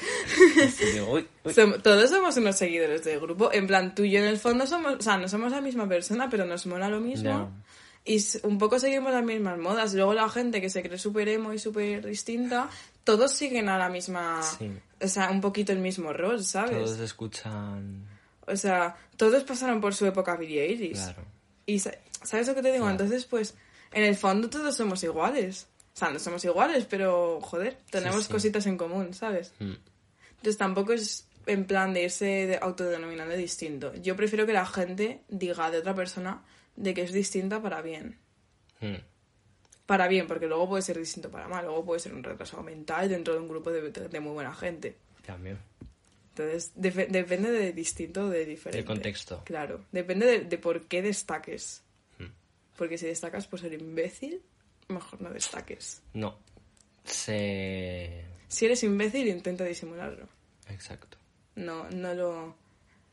Sí, 0.78 0.86
digo, 0.94 1.12
uy, 1.12 1.28
uy. 1.44 1.54
Som- 1.54 1.82
todos 1.82 2.10
somos 2.10 2.38
unos 2.38 2.56
seguidores 2.56 3.04
del 3.04 3.20
grupo. 3.20 3.52
En 3.52 3.66
plan, 3.68 3.96
tú 3.96 4.04
y 4.04 4.12
yo 4.12 4.20
en 4.20 4.26
el 4.26 4.38
fondo 4.38 4.68
somos, 4.68 4.94
o 4.96 5.02
sea, 5.02 5.18
no 5.18 5.28
somos 5.28 5.52
la 5.52 5.62
misma 5.62 5.88
persona, 5.90 6.30
pero 6.30 6.46
nos 6.46 6.66
mola 6.68 6.88
lo 6.90 7.00
mismo. 7.00 7.52
Y 8.06 8.22
un 8.44 8.58
poco 8.58 8.80
seguimos 8.80 9.14
las 9.14 9.24
mismas 9.24 9.58
modas. 9.58 9.94
Luego 9.94 10.14
la 10.14 10.28
gente 10.30 10.60
que 10.60 10.70
se 10.70 10.82
cree 10.84 10.98
súper 10.98 11.30
emo 11.30 11.54
y 11.54 11.60
súper 11.60 12.06
distinta, 12.06 12.70
todos 13.04 13.32
siguen 13.32 13.70
a 13.70 13.78
la 13.78 13.90
misma... 13.90 14.42
Sí. 14.44 14.70
O 15.02 15.08
sea, 15.08 15.30
un 15.32 15.40
poquito 15.42 15.72
el 15.72 15.80
mismo 15.80 16.12
rol, 16.14 16.44
¿sabes? 16.44 16.72
Todos 16.72 17.00
escuchan. 17.00 18.06
O 18.46 18.56
sea, 18.58 18.96
todos 19.16 19.44
pasaron 19.44 19.80
por 19.80 19.94
su 19.96 20.06
época 20.06 20.36
Billie 20.36 20.64
Eilish. 20.66 20.94
Claro. 21.02 21.24
Y 21.66 21.80
sa- 21.80 21.96
¿sabes 22.24 22.48
lo 22.48 22.56
que 22.56 22.62
te 22.62 22.72
digo? 22.72 22.84
Claro. 22.86 22.92
Entonces, 22.92 23.26
pues, 23.26 23.56
en 23.94 24.04
el 24.04 24.16
fondo 24.18 24.50
todos 24.50 24.76
somos 24.76 25.02
iguales. 25.04 25.68
O 25.94 25.98
sea, 25.98 26.10
no 26.10 26.20
somos 26.20 26.44
iguales, 26.44 26.86
pero, 26.90 27.40
joder, 27.42 27.78
tenemos 27.90 28.26
sí. 28.26 28.32
cositas 28.32 28.66
en 28.66 28.78
común, 28.78 29.14
¿sabes? 29.14 29.54
Mm. 29.60 29.74
Entonces 30.38 30.58
tampoco 30.58 30.92
es 30.94 31.26
en 31.46 31.66
plan 31.66 31.94
de 31.94 32.04
irse 32.04 32.26
de- 32.26 32.58
autodenominando 32.62 33.36
distinto. 33.36 33.94
Yo 33.96 34.16
prefiero 34.18 34.46
que 34.46 34.54
la 34.54 34.66
gente 34.66 35.22
diga 35.30 35.70
de 35.72 35.78
otra 35.80 35.94
persona 35.96 36.42
de 36.76 36.94
que 36.94 37.02
es 37.04 37.12
distinta 37.12 37.62
para 37.62 37.82
bien. 37.82 38.18
Mm. 38.82 38.96
Para 39.86 40.08
bien, 40.08 40.28
porque 40.28 40.48
luego 40.48 40.70
puede 40.70 40.82
ser 40.82 40.98
distinto 40.98 41.30
para 41.30 41.48
mal. 41.48 41.66
Luego 41.66 41.84
puede 41.86 42.00
ser 42.00 42.14
un 42.14 42.24
retrasado 42.24 42.64
mental 42.64 43.10
dentro 43.10 43.34
de 43.34 43.40
un 43.40 43.48
grupo 43.50 43.72
de, 43.72 43.90
de 43.92 44.20
muy 44.20 44.32
buena 44.34 44.54
gente. 44.54 44.96
También. 45.26 45.58
Entonces, 46.30 46.72
defe- 46.76 47.08
depende 47.10 47.52
de 47.52 47.74
distinto 47.74 48.26
o 48.26 48.30
de 48.30 48.46
diferente. 48.46 48.78
Del 48.78 48.86
contexto. 48.86 49.44
Claro, 49.46 49.86
depende 49.92 50.26
de, 50.26 50.40
de 50.46 50.58
por 50.58 50.88
qué 50.88 51.02
destaques. 51.02 51.84
Hmm. 52.18 52.28
Porque 52.78 52.98
si 52.98 53.06
destacas 53.06 53.46
por 53.46 53.60
ser 53.60 53.74
imbécil, 53.74 54.42
mejor 54.88 55.22
no 55.22 55.30
destaques. 55.30 56.02
No. 56.14 56.40
Se. 57.04 58.26
Si 58.48 58.66
eres 58.66 58.84
imbécil, 58.84 59.28
intenta 59.28 59.64
disimularlo. 59.66 60.28
Exacto. 60.70 61.18
No, 61.56 61.90
no 61.92 62.14
lo... 62.14 62.56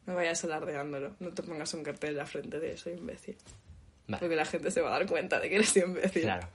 No 0.06 0.14
vayas 0.14 0.42
alardeándolo. 0.44 1.14
No 1.20 1.30
te 1.30 1.42
pongas 1.42 1.72
un 1.74 1.82
cartel 1.82 2.10
en 2.10 2.16
la 2.16 2.26
frente 2.26 2.58
de 2.58 2.76
soy 2.76 2.94
imbécil. 2.94 3.36
Vale. 4.08 4.20
Porque 4.20 4.36
la 4.36 4.44
gente 4.44 4.70
se 4.70 4.80
va 4.80 4.88
a 4.88 4.98
dar 4.98 5.06
cuenta 5.06 5.38
de 5.40 5.48
que 5.48 5.56
eres 5.56 5.76
imbécil. 5.76 6.22
Claro. 6.22 6.48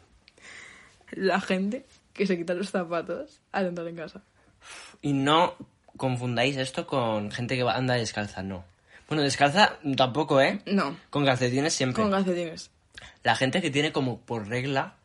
La 1.12 1.40
gente 1.40 1.86
que 2.14 2.26
se 2.26 2.38
quita 2.38 2.54
los 2.54 2.70
zapatos 2.72 3.40
al 3.52 3.68
entrar 3.68 3.88
en 3.88 3.96
casa. 3.96 4.24
Y 5.02 5.14
no 5.14 5.56
confundáis 5.98 6.58
esto 6.58 6.88
con 6.88 7.32
gente 7.32 7.56
que 7.56 7.62
anda 7.62 7.94
descalza, 7.96 8.42
no. 8.44 8.66
Bueno, 9.08 9.22
descalza 9.22 9.78
tampoco, 9.96 10.42
¿eh? 10.42 10.62
No, 10.66 10.98
Con 11.12 11.24
calcetines 11.26 11.74
siempre. 11.74 12.02
con 12.02 12.12
calcetines. 12.12 12.72
La 13.24 13.36
gente 13.36 13.62
que 13.62 13.70
tiene 13.70 13.92
como 13.92 14.20
por 14.20 14.48
regla, 14.48 14.96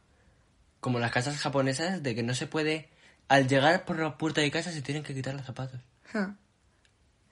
como 0.81 0.99
las 0.99 1.11
casas 1.13 1.37
japonesas, 1.39 2.03
de 2.03 2.15
que 2.15 2.23
no 2.23 2.35
se 2.35 2.47
puede, 2.47 2.89
al 3.29 3.47
llegar 3.47 3.85
por 3.85 3.99
la 3.99 4.17
puerta 4.17 4.41
de 4.41 4.51
casa 4.51 4.73
se 4.73 4.81
tienen 4.81 5.03
que 5.03 5.15
quitar 5.15 5.35
los 5.35 5.45
zapatos. 5.45 5.81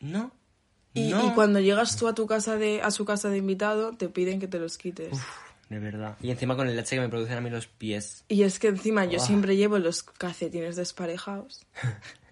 No. 0.00 0.30
Y, 0.94 1.10
no. 1.10 1.28
y 1.28 1.30
cuando 1.32 1.60
llegas 1.60 1.96
tú 1.96 2.08
a 2.08 2.14
tu 2.14 2.26
casa 2.26 2.56
de 2.56 2.82
a 2.82 2.90
su 2.90 3.04
casa 3.04 3.28
de 3.28 3.38
invitado, 3.38 3.92
te 3.92 4.08
piden 4.08 4.40
que 4.40 4.48
te 4.48 4.58
los 4.58 4.78
quites. 4.78 5.12
Uf, 5.12 5.22
de 5.68 5.78
verdad. 5.78 6.16
Y 6.22 6.30
encima 6.30 6.56
con 6.56 6.68
el 6.68 6.76
leche 6.76 6.96
que 6.96 7.02
me 7.02 7.08
producen 7.08 7.36
a 7.36 7.40
mí 7.40 7.50
los 7.50 7.66
pies. 7.66 8.24
Y 8.28 8.42
es 8.42 8.58
que 8.58 8.68
encima 8.68 9.04
yo 9.04 9.18
siempre 9.18 9.56
llevo 9.56 9.78
los 9.78 10.02
calcetines 10.02 10.76
desparejados. 10.76 11.66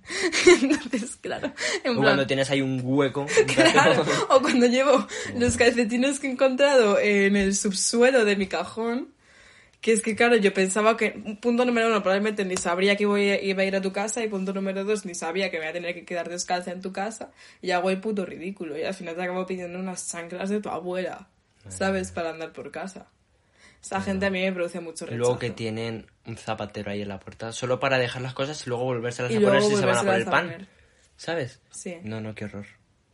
Entonces, 0.63 1.17
claro, 1.17 1.53
en 1.83 1.93
O 1.93 1.95
plan, 1.95 2.03
cuando 2.03 2.27
tienes 2.27 2.51
ahí 2.51 2.63
un 2.63 2.81
hueco. 2.83 3.27
claro, 3.73 4.05
o 4.31 4.41
cuando 4.41 4.67
llevo 4.67 5.07
los 5.37 5.57
calcetines 5.57 6.21
que 6.21 6.29
he 6.29 6.31
encontrado 6.31 6.99
en 6.99 7.37
el 7.37 7.55
subsuelo 7.55 8.25
de 8.25 8.37
mi 8.37 8.47
cajón, 8.47 9.09
que 9.87 9.93
es 9.93 10.03
que 10.03 10.17
claro, 10.17 10.35
yo 10.35 10.53
pensaba 10.53 10.97
que, 10.97 11.13
punto 11.41 11.65
número 11.65 11.87
uno, 11.87 12.03
probablemente 12.03 12.45
ni 12.45 12.57
sabría 12.57 12.97
que 12.97 13.07
voy 13.07 13.31
iba 13.41 13.63
a 13.63 13.65
ir 13.65 13.77
a 13.77 13.81
tu 13.81 13.93
casa, 13.93 14.21
y 14.25 14.29
punto 14.29 14.53
número 14.53 14.83
dos, 14.85 15.07
ni 15.07 15.15
sabía 15.15 15.49
que 15.49 15.59
me 15.59 15.63
iba 15.63 15.71
a 15.71 15.73
tener 15.75 15.95
que 15.95 16.05
quedar 16.05 16.29
descalza 16.29 16.73
en 16.73 16.81
tu 16.81 16.93
casa, 16.93 17.31
y 17.63 17.71
hago 17.71 17.89
el 17.91 18.01
puto 18.01 18.27
ridículo, 18.27 18.77
y 18.77 18.83
al 18.83 18.95
final 18.95 19.15
te 19.15 19.23
acabo 19.23 19.47
pidiendo 19.47 19.79
unas 19.79 20.11
chanclas 20.11 20.51
de 20.51 20.61
tu 20.61 20.71
abuela, 20.71 21.29
¿sabes? 21.69 22.11
Para 22.11 22.31
andar 22.31 22.53
por 22.53 22.73
casa. 22.73 23.07
Esa 23.81 24.01
gente 24.03 24.27
a 24.27 24.31
mí 24.31 24.41
me 24.43 24.53
produce 24.53 24.81
mucho 24.81 25.05
Y 25.05 25.11
rechazo. 25.11 25.19
luego 25.21 25.39
que 25.39 25.51
tienen 25.51 26.07
un 26.27 26.37
zapatero 26.37 26.91
ahí 26.91 27.03
en 27.03 27.09
la 27.09 27.21
puerta, 27.21 27.53
solo 27.53 27.79
para 27.79 27.97
dejar 27.99 28.23
las 28.23 28.35
cosas 28.35 28.67
y 28.67 28.69
luego 28.71 28.83
volvérselas 28.87 29.31
Y 29.31 29.37
a 29.37 29.41
poner 29.41 29.63
si 29.63 29.77
se 29.77 29.87
van 29.87 29.97
a 29.99 30.01
poner 30.01 30.19
el 30.19 30.25
pan. 30.25 30.45
poner. 30.47 30.67
¿Sabes? 31.17 31.61
Sí. 31.71 31.97
No, 32.03 32.21
no, 32.21 32.35
qué 32.35 32.47
horror. 32.47 32.67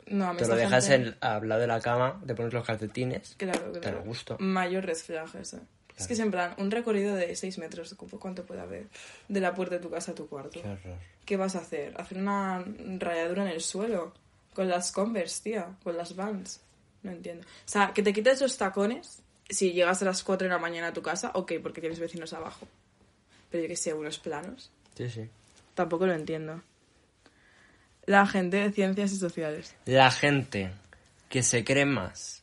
No, 0.06 0.28
a 0.28 0.32
mí 0.32 0.38
Te 0.38 0.46
lo 0.48 0.56
dejas 0.56 0.88
gente- 0.88 1.08
en- 1.10 1.16
al 1.20 1.46
lado 1.46 1.60
de 1.60 1.66
la 1.66 1.80
cama, 1.82 2.22
te 2.26 2.34
pones 2.34 2.54
los 2.54 2.64
calcetines. 2.64 3.34
Claro, 3.36 3.60
claro. 3.72 3.80
Te 3.80 3.92
lo 3.92 4.02
gusto. 4.02 4.36
Mayor 4.40 4.92
flag 4.96 5.28
eso. 5.38 5.60
Es 5.98 6.06
que 6.06 6.14
es 6.14 6.20
en 6.20 6.30
plan, 6.30 6.54
un 6.58 6.70
recorrido 6.70 7.14
de 7.14 7.34
6 7.36 7.58
metros, 7.58 7.94
¿cu- 7.94 8.08
¿cuánto 8.18 8.44
puede 8.44 8.60
haber? 8.60 8.86
De 9.28 9.40
la 9.40 9.54
puerta 9.54 9.76
de 9.76 9.80
tu 9.82 9.90
casa 9.90 10.12
a 10.12 10.14
tu 10.14 10.26
cuarto. 10.28 10.60
Qué 10.62 10.68
horror. 10.68 10.96
¿Qué 11.24 11.36
vas 11.36 11.54
a 11.54 11.58
hacer? 11.60 11.94
¿Hacer 12.00 12.18
una 12.18 12.64
rayadura 12.98 13.42
en 13.42 13.48
el 13.50 13.60
suelo? 13.60 14.12
Con 14.54 14.68
las 14.68 14.90
Converse, 14.92 15.42
tía. 15.42 15.68
Con 15.84 15.96
las 15.96 16.16
Vans. 16.16 16.60
No 17.02 17.10
entiendo. 17.12 17.44
O 17.46 17.68
sea, 17.68 17.92
que 17.94 18.02
te 18.02 18.12
quites 18.12 18.40
los 18.40 18.56
tacones 18.56 19.22
si 19.48 19.72
llegas 19.72 20.02
a 20.02 20.06
las 20.06 20.22
4 20.24 20.46
de 20.46 20.52
la 20.52 20.58
mañana 20.58 20.88
a 20.88 20.92
tu 20.92 21.02
casa, 21.02 21.30
ok, 21.34 21.52
porque 21.62 21.80
tienes 21.80 21.98
vecinos 22.00 22.32
abajo. 22.32 22.66
Pero 23.50 23.62
yo 23.64 23.68
que 23.68 23.76
sé, 23.76 23.92
unos 23.92 24.18
planos. 24.18 24.70
Sí, 24.96 25.08
sí. 25.10 25.28
Tampoco 25.74 26.06
lo 26.06 26.14
entiendo. 26.14 26.62
La 28.06 28.26
gente 28.26 28.56
de 28.56 28.72
ciencias 28.72 29.12
y 29.12 29.16
sociales. 29.16 29.74
La 29.86 30.10
gente 30.10 30.70
que 31.28 31.42
se 31.42 31.64
cree 31.64 31.84
más 31.86 32.41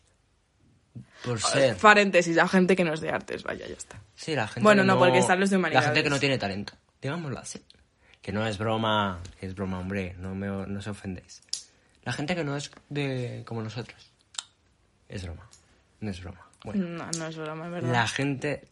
por 1.24 1.40
ser... 1.42 1.76
Paréntesis, 1.78 2.36
la 2.36 2.48
gente 2.48 2.76
que 2.76 2.84
no 2.84 2.94
es 2.94 3.02
de 3.02 3.10
artes, 3.10 3.44
vaya, 3.44 3.68
ya 3.68 3.74
está. 3.76 4.02
Sí, 4.16 4.36
la 4.36 4.48
gente 4.48 4.62
Bueno, 4.64 4.84
que 4.84 4.88
no, 4.88 4.98
porque 5.00 5.18
están 5.20 5.40
los 5.40 5.50
de 5.50 5.56
La 5.56 5.60
humanidades. 5.60 5.88
gente 5.88 6.04
que 6.04 6.10
no 6.10 6.20
tiene 6.20 6.38
talento. 6.38 6.74
Digámoslo 7.02 7.40
así. 7.40 7.62
Que 8.22 8.32
no 8.32 8.46
es 8.46 8.58
broma, 8.58 9.22
que 9.40 9.46
es 9.46 9.56
broma, 9.56 9.80
hombre, 9.80 10.16
no, 10.20 10.36
me, 10.36 10.48
no 10.48 10.80
os 10.80 10.88
ofendéis. 10.88 11.42
La 12.04 12.14
gente 12.14 12.36
que 12.36 12.44
no 12.44 12.56
es 12.58 12.72
de 12.90 13.44
como 13.46 13.62
nosotros. 13.62 14.12
Es 15.08 15.24
broma. 15.24 15.50
No 16.02 16.12
es 16.12 16.22
broma. 16.22 16.48
Bueno. 16.64 16.86
No, 16.88 17.10
no 17.18 17.28
es 17.28 17.36
broma, 17.38 17.66
es 17.66 17.72
verdad. 17.72 17.92
La 17.92 18.08
gente... 18.08 18.68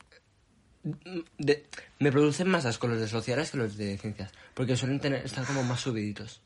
de- 0.83 1.65
me 1.99 2.11
producen 2.11 2.47
más 2.49 2.65
asco 2.65 2.87
los 2.87 2.99
de 2.99 3.07
sociales 3.07 3.51
que 3.51 3.57
los 3.57 3.75
de 3.77 3.97
ciencias. 3.97 4.31
Porque 4.53 4.75
suelen 4.75 4.99
tener, 4.99 5.25
estar 5.25 5.45
como 5.45 5.63
más 5.63 5.81
subiditos. 5.81 6.41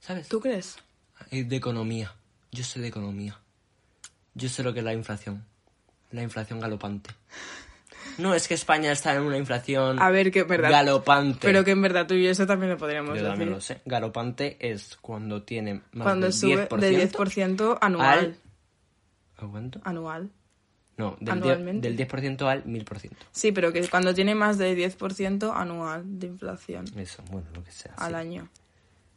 ¿Sabes? 0.00 0.28
¿Tú 0.28 0.40
crees? 0.40 0.76
De 1.30 1.56
economía. 1.56 2.14
Yo 2.52 2.64
sé 2.64 2.80
de 2.80 2.88
economía. 2.88 3.38
Yo 4.36 4.48
sé 4.48 4.62
lo 4.62 4.72
que 4.72 4.80
es 4.80 4.84
la 4.84 4.92
inflación. 4.92 5.44
La 6.12 6.22
inflación 6.22 6.60
galopante. 6.60 7.10
No, 8.18 8.34
es 8.34 8.46
que 8.48 8.54
España 8.54 8.92
está 8.92 9.14
en 9.14 9.22
una 9.22 9.36
inflación 9.36 10.00
A 10.00 10.10
ver, 10.10 10.30
que 10.30 10.40
en 10.40 10.46
verdad. 10.48 10.70
galopante. 10.70 11.40
Pero 11.42 11.64
que 11.64 11.72
en 11.72 11.82
verdad 11.82 12.06
tú 12.06 12.14
y 12.14 12.22
yo 12.24 12.30
eso 12.30 12.46
también 12.46 12.70
lo 12.70 12.78
podríamos 12.78 13.18
Yo 13.18 13.26
también 13.26 13.50
lo 13.50 13.56
decir. 13.56 13.76
sé. 13.78 13.82
Galopante 13.84 14.56
es 14.60 14.96
cuando 15.00 15.42
tiene 15.42 15.82
más 15.92 16.04
Cuando 16.04 16.26
del 16.26 16.32
sube 16.32 16.68
10%. 16.68 16.76
del 16.80 16.96
10% 17.10 17.78
anual. 17.80 18.18
al- 18.18 18.36
¿A 19.38 19.50
cuánto? 19.50 19.80
Anual. 19.84 20.30
No, 20.96 21.16
del, 21.20 21.30
Anualmente. 21.32 21.88
10, 21.88 21.98
del 21.98 22.08
10% 22.08 22.46
al 22.48 22.64
1000%. 22.64 23.10
Sí, 23.32 23.52
pero 23.52 23.70
que 23.72 23.86
cuando 23.88 24.14
tiene 24.14 24.34
más 24.34 24.56
del 24.56 24.76
10% 24.78 25.52
anual 25.54 26.18
de 26.18 26.26
inflación 26.28 26.86
Eso, 26.96 27.22
bueno, 27.30 27.48
lo 27.54 27.62
que 27.64 27.70
sea. 27.72 27.92
al 27.98 28.12
sí. 28.12 28.14
año. 28.16 28.48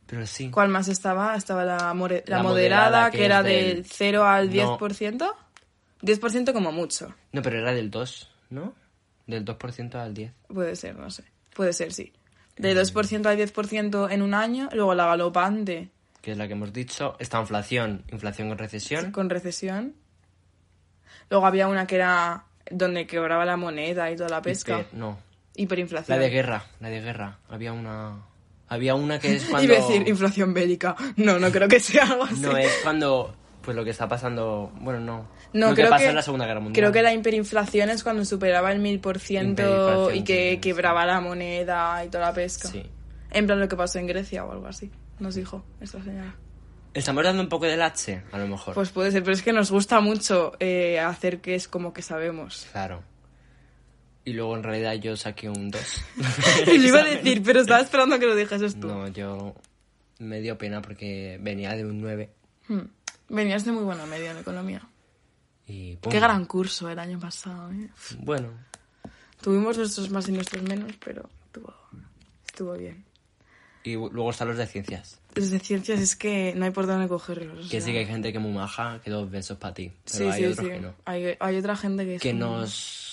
Pero 0.10 0.26
sí. 0.26 0.50
¿Cuál 0.50 0.70
más 0.70 0.88
estaba? 0.88 1.36
Estaba 1.36 1.64
la, 1.66 1.94
more- 1.94 2.24
la, 2.26 2.38
La 2.38 2.44
moderada, 2.44 2.86
moderada, 2.90 3.12
que, 3.12 3.18
que 3.20 3.26
era 3.26 3.44
del- 3.44 3.76
del 3.76 3.86
0 3.86 4.26
al 4.26 4.48
No. 4.56 4.78
10%. 4.80 5.36
10% 6.02 6.54
como 6.54 6.72
mucho. 6.72 7.14
No, 7.32 7.42
pero 7.42 7.60
era 7.60 7.74
del 7.74 7.92
2, 7.92 8.32
¿no? 8.50 8.74
Del 9.28 9.46
2% 9.46 9.96
al 9.96 10.14
10. 10.14 10.32
Puede 10.48 10.76
ser, 10.76 10.96
no 10.96 11.10
sé. 11.12 11.24
Puede 11.54 11.74
ser, 11.74 11.92
sí. 11.94 12.12
De 12.58 12.72
Eh. 12.72 12.76
2% 12.76 13.26
al 13.28 13.38
10% 13.38 14.12
en 14.12 14.22
un 14.22 14.34
año, 14.34 14.70
luego 14.74 14.96
la 14.96 15.06
galopante 15.06 15.90
Que 16.22 16.32
es 16.32 16.38
la 16.38 16.48
que 16.48 16.54
hemos 16.54 16.74
dicho. 16.74 17.16
Esta 17.20 17.40
inflación, 17.40 18.04
inflación 18.12 18.50
con 18.50 18.58
recesión. 18.58 19.12
con 19.12 19.30
recesión. 19.30 19.94
Luego 21.30 21.46
había 21.46 21.68
una 21.68 21.86
que 21.86 21.96
era 21.96 22.46
donde 22.72 23.06
quebraba 23.08 23.46
la 23.46 23.58
moneda 23.58 24.10
y 24.12 24.16
toda 24.16 24.30
la 24.30 24.42
pesca. 24.42 24.80
Hiper- 24.80 24.94
no, 24.94 25.20
Hiperinflación. 25.56 26.18
La 26.18 26.24
de 26.24 26.30
guerra, 26.30 26.64
la 26.80 26.90
de 26.90 27.02
guerra. 27.02 27.38
Había 27.50 27.74
una. 27.74 28.18
Había 28.70 28.96
una 28.96 29.20
que 29.20 29.36
es 29.36 29.44
cuando. 29.50 29.74
Iba 29.74 29.84
a 29.84 29.88
decir 29.88 30.08
inflación 30.08 30.54
bélica. 30.54 30.96
No, 31.18 31.40
no 31.40 31.52
creo 31.52 31.68
que 31.68 31.80
sea 31.80 32.06
algo 32.06 32.24
así. 32.24 32.40
No 32.40 32.56
es 32.58 32.72
cuando. 32.84 33.36
Pues 33.62 33.76
lo 33.76 33.84
que 33.84 33.90
está 33.90 34.08
pasando. 34.08 34.72
Bueno, 34.80 35.00
no. 35.00 35.28
No, 35.52 35.70
lo 35.70 35.76
creo 35.76 35.92
que 35.92 35.98
que, 35.98 36.08
en 36.08 36.16
la 36.16 36.22
Segunda 36.22 36.46
Guerra 36.46 36.60
Mundial. 36.60 36.82
Creo 36.82 36.92
que 36.94 37.02
la 37.02 37.14
hiperinflación 37.14 37.90
es 37.90 38.04
cuando 38.04 38.24
superaba 38.24 38.72
el 38.72 38.82
1000% 38.82 39.52
Hiperinflación, 39.52 40.16
y 40.16 40.24
que 40.24 40.50
sí, 40.50 40.56
sí. 40.56 40.62
quebraba 40.62 41.06
la 41.06 41.20
moneda 41.20 42.06
y 42.06 42.10
toda 42.10 42.28
la 42.28 42.34
pesca. 42.34 42.68
Sí. 42.68 42.84
En 43.32 43.46
plan 43.46 43.60
lo 43.60 43.68
que 43.68 43.76
pasó 43.76 44.00
en 44.00 44.08
Grecia 44.08 44.46
o 44.46 44.52
algo 44.52 44.68
así. 44.68 44.92
Nos 45.20 45.36
dijo 45.36 45.64
esta 45.82 46.02
señora. 46.04 46.36
Estamos 46.94 47.24
dando 47.24 47.42
un 47.44 47.50
poco 47.50 47.66
del 47.66 47.82
H, 47.82 48.24
a 48.32 48.38
lo 48.38 48.48
mejor. 48.48 48.74
Pues 48.74 48.90
puede 48.90 49.12
ser, 49.12 49.24
pero 49.24 49.34
es 49.34 49.44
que 49.44 49.54
nos 49.54 49.72
gusta 49.72 50.00
mucho 50.00 50.54
eh, 50.60 51.00
hacer 51.00 51.40
que 51.40 51.56
es 51.56 51.68
como 51.68 51.94
que 51.94 52.02
sabemos. 52.02 52.68
Claro. 52.72 53.04
Y 54.30 54.34
luego 54.34 54.56
en 54.56 54.62
realidad 54.64 54.94
yo 54.94 55.16
saqué 55.18 55.50
un 55.50 55.72
2. 55.72 55.82
Y 56.68 56.78
lo 56.78 56.88
iba 56.88 57.00
a 57.02 57.06
decir, 57.06 57.42
pero 57.44 57.62
estaba 57.62 57.82
esperando 57.82 58.16
a 58.16 58.20
que 58.20 58.28
lo 58.28 58.36
dijeses 58.36 58.80
tú. 58.80 58.88
No, 58.88 59.08
yo 59.08 59.56
me 60.20 60.40
dio 60.42 60.56
pena 60.58 60.82
porque 60.82 61.40
venía 61.42 61.74
de 61.76 61.84
un 61.86 62.00
9 62.02 62.30
Hmm. 62.68 62.82
Venías 63.30 63.66
de 63.66 63.72
muy 63.72 63.84
buena 63.84 64.06
media 64.06 64.30
en 64.32 64.38
economía. 64.38 64.88
y 65.66 65.96
pum. 65.96 66.12
Qué 66.12 66.20
gran 66.20 66.46
curso 66.46 66.88
el 66.90 67.00
año 67.00 67.20
pasado, 67.20 67.72
¿eh? 67.72 67.90
Bueno, 68.20 68.50
Tuvimos 69.42 69.78
nuestros 69.78 70.10
más 70.12 70.28
y 70.30 70.34
nuestros 70.34 70.62
menos, 70.64 70.92
pero 71.04 71.28
estuvo, 71.46 71.74
estuvo 72.46 72.74
bien. 72.74 73.04
y 73.84 73.94
luego 73.94 74.30
están 74.30 74.50
los 74.50 74.58
de 74.58 74.68
ciencias. 74.68 75.20
Los 75.34 75.50
de 75.50 75.60
ciencias 75.60 76.00
es 76.00 76.16
que 76.16 76.54
no 76.56 76.66
hay 76.66 76.72
por 76.72 76.86
dónde 76.86 77.08
cogerlos. 77.08 77.66
Que 77.70 77.80
sea. 77.80 77.82
sí 77.82 77.92
que 77.94 78.00
hay 78.00 78.06
gente 78.06 78.32
que 78.32 78.38
es 78.38 78.44
muy 78.44 78.52
maja, 78.54 79.00
que 79.04 79.10
dos 79.10 79.32
besos 79.32 79.58
para 79.58 79.74
ti. 79.74 79.92
Pero 80.06 80.18
Sí, 80.18 80.24
hay 80.26 80.40
sí, 80.40 80.46
otros 80.52 80.66
sí. 80.68 80.72
que 80.74 80.80
no. 80.82 80.94
Hay, 81.06 81.38
hay 81.40 81.56
otra 81.58 81.76
gente 81.78 82.06
que 82.06 82.18
Que 82.20 82.34
nos 82.34 83.09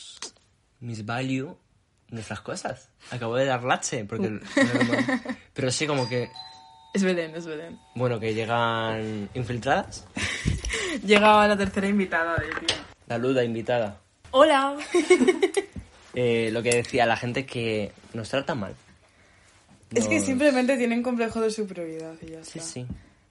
misvalue 0.81 1.57
nuestras 2.11 2.41
cosas. 2.41 2.89
Acabo 3.11 3.37
de 3.37 3.45
dar 3.47 3.63
lache, 3.65 4.05
porque... 4.05 4.29
Uh. 4.29 4.41
Pero 5.53 5.71
sí, 5.71 5.87
como 5.87 6.09
que... 6.09 6.29
Es 6.95 7.03
Belén, 7.03 7.35
es 7.35 7.47
Belén. 7.47 7.79
Bueno, 7.95 8.19
que 8.21 8.33
llegan 8.35 9.29
infiltradas. 9.35 10.07
Llegaba 11.05 11.47
la 11.47 11.57
tercera 11.57 11.87
invitada 11.89 12.37
de 12.37 12.47
tío. 12.49 12.77
La 13.07 13.19
Luda 13.19 13.45
invitada. 13.45 14.01
¡Hola! 14.31 14.77
Eh, 16.19 16.49
lo 16.51 16.63
que 16.63 16.71
decía 16.77 17.05
la 17.05 17.19
gente 17.19 17.45
que 17.45 17.93
nos 18.15 18.31
trata 18.31 18.55
mal. 18.55 18.75
Es 19.93 20.09
que 20.09 20.19
simplemente 20.21 20.79
tienen 20.79 21.03
complejo 21.03 21.43
de 21.43 21.51
superioridad 21.51 22.15
y 22.23 22.31
ya 22.31 22.43
Sí, 22.43 22.59
está. 22.59 22.63
sí. 22.63 22.87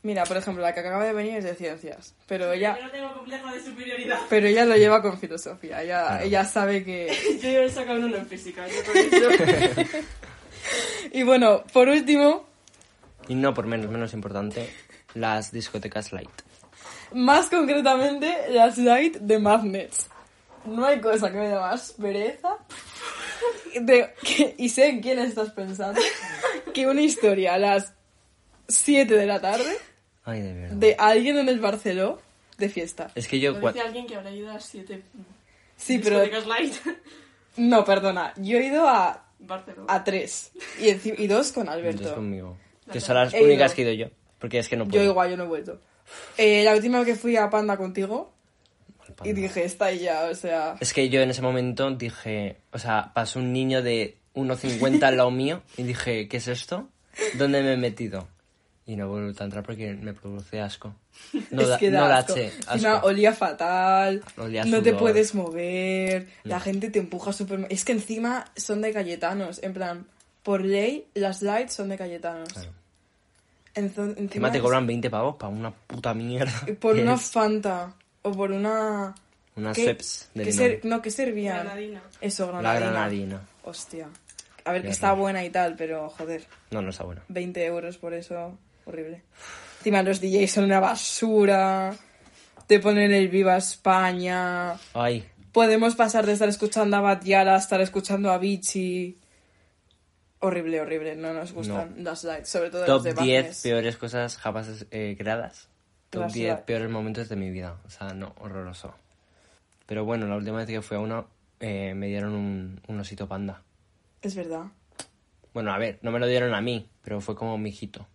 Mira, 0.05 0.23
por 0.23 0.37
ejemplo, 0.37 0.61
la 0.61 0.71
que 0.71 0.81
acaba 0.81 1.03
de 1.03 1.13
venir 1.13 1.37
es 1.37 1.43
de 1.45 1.55
ciencias, 1.55 2.13
pero 2.27 2.51
ella, 2.53 2.77
Yo 2.77 2.83
no 2.85 2.91
tengo 2.91 3.13
complejo 3.15 3.47
de 3.51 3.59
superioridad. 3.63 4.19
pero 4.29 4.45
ella 4.47 4.63
lo 4.63 4.75
lleva 4.75 5.01
con 5.01 5.17
filosofía. 5.17 5.81
Ella, 5.81 6.05
Claro. 6.05 6.23
ella 6.25 6.45
sabe 6.45 6.83
que... 6.83 7.39
Yo 7.41 7.49
he 7.49 7.69
sacado 7.71 7.97
uno 8.05 8.15
en 8.15 8.27
física. 8.27 8.67
Yo 8.67 8.75
eso. 8.93 9.29
Y 11.11 11.23
bueno, 11.23 11.63
por 11.73 11.87
último, 11.89 12.45
Y 13.27 13.35
no 13.35 13.53
por 13.53 13.65
menos, 13.65 13.89
menos 13.89 14.13
importante, 14.13 14.69
las 15.15 15.51
discotecas 15.51 16.11
light. 16.13 16.29
más 17.13 17.47
concretamente, 17.49 18.31
las 18.49 18.77
light 18.77 19.17
de 19.17 19.39
Magnets. 19.39 20.07
No 20.65 20.85
hay 20.85 20.99
cosa 21.01 21.31
que 21.31 21.37
me 21.37 21.47
dé 21.49 21.55
más 21.55 21.93
pereza 21.93 22.57
de, 23.79 24.13
que- 24.23 24.55
y 24.57 24.69
sé 24.69 24.87
en 24.89 25.01
quién 25.01 25.19
estás 25.19 25.49
pensando 25.51 25.99
que 26.73 26.87
una 26.87 27.01
historia 27.01 27.53
a 27.55 27.57
las 27.59 27.93
7 28.67 29.13
de 29.15 29.25
la 29.27 29.39
tarde 29.39 29.77
Ay, 30.25 30.41
de 30.41 30.53
verdad. 30.53 30.75
de 30.75 30.95
alguien 30.97 31.37
en 31.37 31.49
el 31.49 31.59
Barceló 31.59 32.19
de 32.57 32.69
fiesta. 32.69 33.11
Es 33.15 33.27
que 33.27 33.39
yo... 33.39 33.53
Dice 33.53 33.79
alguien 33.81 34.07
que 34.07 34.15
habrá 34.15 34.31
ido 34.31 34.49
a 34.51 34.59
siete 34.59 35.03
Sí, 35.77 35.99
pero... 36.03 36.23
light. 36.47 36.73
No, 37.57 37.85
perdona. 37.85 38.33
Yo 38.35 38.57
he 38.57 38.65
ido 38.65 38.85
a, 38.89 39.23
Barcelona. 39.39 39.85
a 39.93 40.03
tres 40.03 40.51
y, 40.77 40.89
y 41.23 41.27
dos 41.27 41.53
con 41.53 41.67
Entonces 41.67 41.95
Alberto. 41.95 42.15
conmigo. 42.15 42.57
Que 42.91 42.99
son 42.99 43.15
las 43.15 43.33
He 43.33 43.37
ido. 43.37 43.45
únicas 43.47 43.73
que 43.73 43.81
he 43.83 43.93
ido 43.93 44.07
yo. 44.07 44.13
Porque 44.39 44.59
es 44.59 44.67
que 44.67 44.75
no 44.75 44.85
puedo. 44.85 45.01
Yo 45.01 45.09
igual, 45.09 45.29
yo 45.31 45.37
no 45.37 45.45
he 45.45 45.47
vuelto. 45.47 45.79
Eh, 46.37 46.63
la 46.65 46.73
última 46.75 46.97
vez 46.99 47.07
que 47.07 47.15
fui 47.15 47.37
a 47.37 47.49
Panda 47.49 47.77
contigo 47.77 48.33
Al 48.99 49.09
y 49.09 49.13
panda. 49.13 49.33
dije, 49.41 49.63
está 49.63 49.89
ya, 49.93 50.25
o 50.29 50.35
sea... 50.35 50.75
Es 50.81 50.93
que 50.93 51.07
yo 51.07 51.21
en 51.21 51.29
ese 51.29 51.41
momento 51.41 51.89
dije... 51.91 52.57
O 52.73 52.77
sea, 52.79 53.11
pasó 53.13 53.39
un 53.39 53.53
niño 53.53 53.81
de 53.81 54.17
1,50 54.35 55.01
al 55.03 55.15
lado 55.17 55.31
mío 55.31 55.61
y 55.77 55.83
dije, 55.83 56.27
¿qué 56.27 56.37
es 56.37 56.49
esto? 56.49 56.89
¿Dónde 57.35 57.63
me 57.63 57.73
he 57.73 57.77
metido? 57.77 58.27
Y 58.87 58.95
no 58.95 59.05
he 59.05 59.07
vuelto 59.07 59.41
a 59.43 59.45
entrar 59.45 59.63
porque 59.63 59.93
me 59.93 60.13
produce 60.13 60.61
asco. 60.61 60.93
No, 61.51 61.61
es 61.61 61.77
que 61.79 61.89
da 61.89 62.01
no 62.01 62.07
da 62.07 62.17
asco. 62.19 62.35
che, 62.35 62.51
Encima 62.71 63.01
olía 63.03 63.33
fatal, 63.33 64.23
Olía 64.37 64.63
no 64.65 64.81
te 64.83 64.93
puedes 64.93 65.33
mover, 65.33 66.27
la 66.43 66.59
gente 66.59 66.89
te 66.89 66.99
empuja 66.99 67.33
súper... 67.33 67.65
Es 67.69 67.83
que 67.83 67.93
encima 67.93 68.45
son 68.55 68.81
de 68.81 68.93
Cayetanos, 68.93 69.63
en 69.63 69.73
plan, 69.73 70.05
por 70.43 70.61
ley 70.63 71.07
las 71.15 71.41
lights 71.41 71.73
son 71.73 71.89
de 71.89 71.97
Cayetanos. 71.97 72.53
Claro. 72.53 72.71
Enzo- 73.73 74.03
Encima 74.09 74.19
encima 74.19 74.51
te 74.51 74.57
es- 74.57 74.63
cobran 74.63 74.85
20 74.87 75.09
pavos 75.09 75.35
para 75.35 75.51
una 75.51 75.71
puta 75.71 76.13
mierda. 76.13 76.53
Por 76.79 76.95
que 76.95 77.01
una 77.01 77.15
es 77.15 77.31
Fanta 77.31 77.93
o 78.21 78.31
por 78.31 78.51
una... 78.51 79.13
¿qué- 79.55 79.73
Schweppes 79.73 80.29
de 80.33 80.43
qué 80.43 80.51
ser- 80.51 80.79
No, 80.85 81.01
que 81.01 81.11
servían? 81.11 81.63
Granadina. 81.63 82.01
Eso, 82.21 82.45
La 82.51 82.59
granadina. 82.75 82.89
granadina. 82.91 83.41
Hostia. 83.63 84.07
A 84.63 84.71
ver, 84.71 84.81
Qué 84.81 84.87
que 84.87 84.91
está 84.93 85.13
buena 85.13 85.43
y 85.43 85.49
tal, 85.49 85.75
pero 85.75 86.09
joder, 86.09 86.45
No, 86.71 86.81
no 86.81 86.89
está 86.89 87.03
bueno. 87.03 87.21
20 87.27 87.65
euros 87.65 87.97
por 87.97 88.13
eso, 88.13 88.57
horrible. 88.85 89.23
Encima 89.79 90.01
los 90.03 90.19
DJs 90.21 90.51
son 90.51 90.63
una 90.65 90.79
basura, 90.79 91.95
te 92.67 92.79
ponen 92.79 93.11
el 93.13 93.27
Viva 93.29 93.55
España, 93.57 94.75
Ay, 94.93 95.23
podemos 95.51 95.95
pasar 95.95 96.25
de 96.25 96.33
estar 96.33 96.49
escuchando 96.49 96.97
a 96.97 97.01
Batiala 97.01 97.55
a 97.55 97.57
estar 97.59 97.79
escuchando 97.81 98.31
a 98.31 98.37
Vichy. 98.37 99.19
Horrible, 100.39 100.81
horrible, 100.81 101.15
no 101.15 101.33
nos 101.33 101.53
gustan 101.53 102.03
las 102.03 102.23
lights, 102.23 102.49
sobre 102.49 102.69
todo 102.69 102.85
top 102.85 102.95
los 102.95 103.03
de 103.03 103.13
10 103.13 103.43
Bagnes. 103.43 103.61
peores 103.61 103.97
cosas 103.97 104.37
jamás 104.37 104.85
eh, 104.91 105.15
creadas. 105.17 105.69
Top 106.11 106.21
Las 106.23 106.33
10 106.33 106.49
la- 106.49 106.65
peores 106.65 106.89
momentos 106.89 107.29
de 107.29 107.35
mi 107.35 107.49
vida. 107.49 107.77
O 107.85 107.89
sea, 107.89 108.13
no, 108.13 108.35
horroroso. 108.39 108.93
Pero 109.87 110.03
bueno, 110.05 110.27
la 110.27 110.35
última 110.35 110.57
vez 110.57 110.67
que 110.67 110.81
fui 110.81 110.97
a 110.97 110.99
uno 110.99 111.27
eh, 111.59 111.93
me 111.95 112.07
dieron 112.07 112.33
un, 112.33 112.81
un 112.87 112.99
osito 112.99 113.27
panda. 113.27 113.61
Es 114.21 114.35
verdad. 114.35 114.65
Bueno, 115.53 115.71
a 115.73 115.77
ver, 115.77 115.99
no 116.01 116.11
me 116.11 116.19
lo 116.19 116.27
dieron 116.27 116.53
a 116.53 116.61
mí, 116.61 116.89
pero 117.03 117.21
fue 117.21 117.35
como 117.35 117.57
mi 117.57 117.69
hijito. 117.69 118.05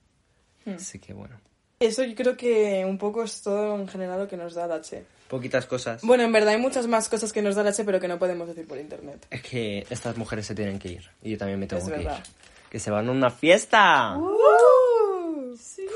Hmm. 0.64 0.74
Así 0.74 0.98
que 0.98 1.12
bueno. 1.12 1.38
Eso 1.80 2.04
yo 2.04 2.14
creo 2.14 2.36
que 2.36 2.84
un 2.84 2.98
poco 2.98 3.22
es 3.24 3.40
todo 3.40 3.74
en 3.78 3.88
general 3.88 4.18
lo 4.20 4.28
que 4.28 4.36
nos 4.36 4.54
da 4.54 4.66
el 4.66 4.72
H. 4.72 5.02
Poquitas 5.28 5.64
cosas. 5.66 6.02
Bueno, 6.02 6.24
en 6.24 6.32
verdad 6.32 6.54
hay 6.54 6.60
muchas 6.60 6.86
más 6.86 7.08
cosas 7.08 7.32
que 7.32 7.40
nos 7.40 7.54
da 7.54 7.62
el 7.62 7.68
H, 7.68 7.84
pero 7.84 7.98
que 8.00 8.08
no 8.08 8.18
podemos 8.18 8.48
decir 8.48 8.66
por 8.66 8.76
internet. 8.78 9.26
Es 9.30 9.42
que 9.42 9.86
estas 9.88 10.16
mujeres 10.18 10.44
se 10.46 10.54
tienen 10.54 10.78
que 10.78 10.88
ir. 10.88 11.10
Y 11.22 11.30
yo 11.30 11.38
también 11.38 11.58
me 11.58 11.66
tengo 11.66 11.82
Es 11.82 11.88
que 11.88 11.96
verdad. 11.96 12.18
ir. 12.18 12.34
Que 12.68 12.78
se 12.78 12.90
van 12.90 13.08
a 13.08 13.12
una 13.12 13.30
fiesta. 13.30 14.16
¡Uh! 14.18 15.56
Sí. 15.56 15.86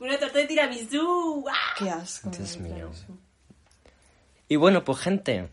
Una 0.00 0.18
torta 0.18 0.38
de 0.38 0.46
tiramisú. 0.46 1.40
¡guau! 1.42 1.54
¡Qué 1.78 1.90
asco! 1.90 2.30
Dios 2.30 2.56
mío. 2.58 2.90
Y 4.48 4.56
bueno, 4.56 4.84
pues 4.84 4.98
gente, 5.00 5.50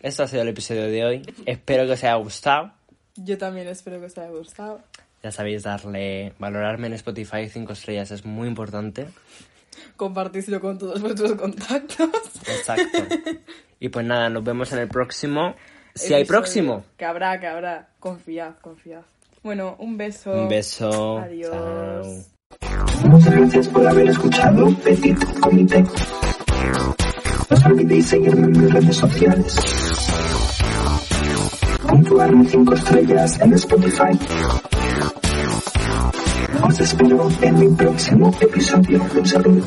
esto 0.00 0.24
ha 0.24 0.28
sido 0.28 0.42
el 0.42 0.48
episodio 0.48 0.86
de 0.88 1.04
hoy. 1.04 1.34
Espero 1.46 1.86
que 1.86 1.92
os 1.92 2.04
haya 2.04 2.14
gustado. 2.16 2.72
Yo 3.14 3.38
también 3.38 3.68
espero 3.68 3.98
que 4.00 4.06
os 4.06 4.18
haya 4.18 4.28
gustado. 4.30 4.82
Ya 5.22 5.32
sabéis, 5.32 5.62
darle, 5.62 6.32
valorarme 6.38 6.86
en 6.88 6.92
Spotify 6.94 7.48
5 7.48 7.72
estrellas 7.72 8.10
es 8.10 8.24
muy 8.24 8.48
importante. 8.48 9.08
Compartidlo 9.96 10.60
con 10.60 10.78
todos 10.78 11.00
vuestros 11.00 11.32
contactos. 11.32 12.10
Exacto. 12.46 12.98
Y 13.78 13.90
pues 13.90 14.06
nada, 14.06 14.30
nos 14.30 14.42
vemos 14.42 14.72
en 14.72 14.78
el 14.78 14.88
próximo. 14.88 15.54
Si 15.94 16.14
hay 16.14 16.24
próximo. 16.24 16.84
Que 16.96 17.04
habrá, 17.04 17.38
que 17.38 17.46
habrá. 17.46 17.88
Confiad, 18.00 18.54
confiad. 18.62 19.02
Bueno, 19.42 19.76
un 19.78 19.96
beso. 19.96 20.32
Un 20.32 20.48
beso. 20.48 21.18
Adiós. 21.18 21.50
Chao. 21.52 23.08
Muchas 23.08 23.36
gracias 23.36 23.68
por 23.68 23.86
haber 23.86 24.08
escuchado 24.08 24.74
Petit 24.82 25.40
Comité. 25.40 25.82
No 25.82 27.56
os 27.56 27.64
olvidéis 27.66 28.06
seguirme 28.08 28.46
en 28.46 28.52
mis 28.52 28.72
redes 28.72 28.96
sociales. 28.96 29.60
Puntuarme 31.86 32.48
5 32.48 32.74
estrellas 32.74 33.40
en 33.40 33.52
Spotify. 33.52 34.18
Os 36.76 36.82
espero 36.82 37.26
en 37.40 37.58
mi 37.58 37.68
próximo 37.70 38.30
episodio. 38.38 39.00
Un 39.16 39.24
saludo. 39.24 39.66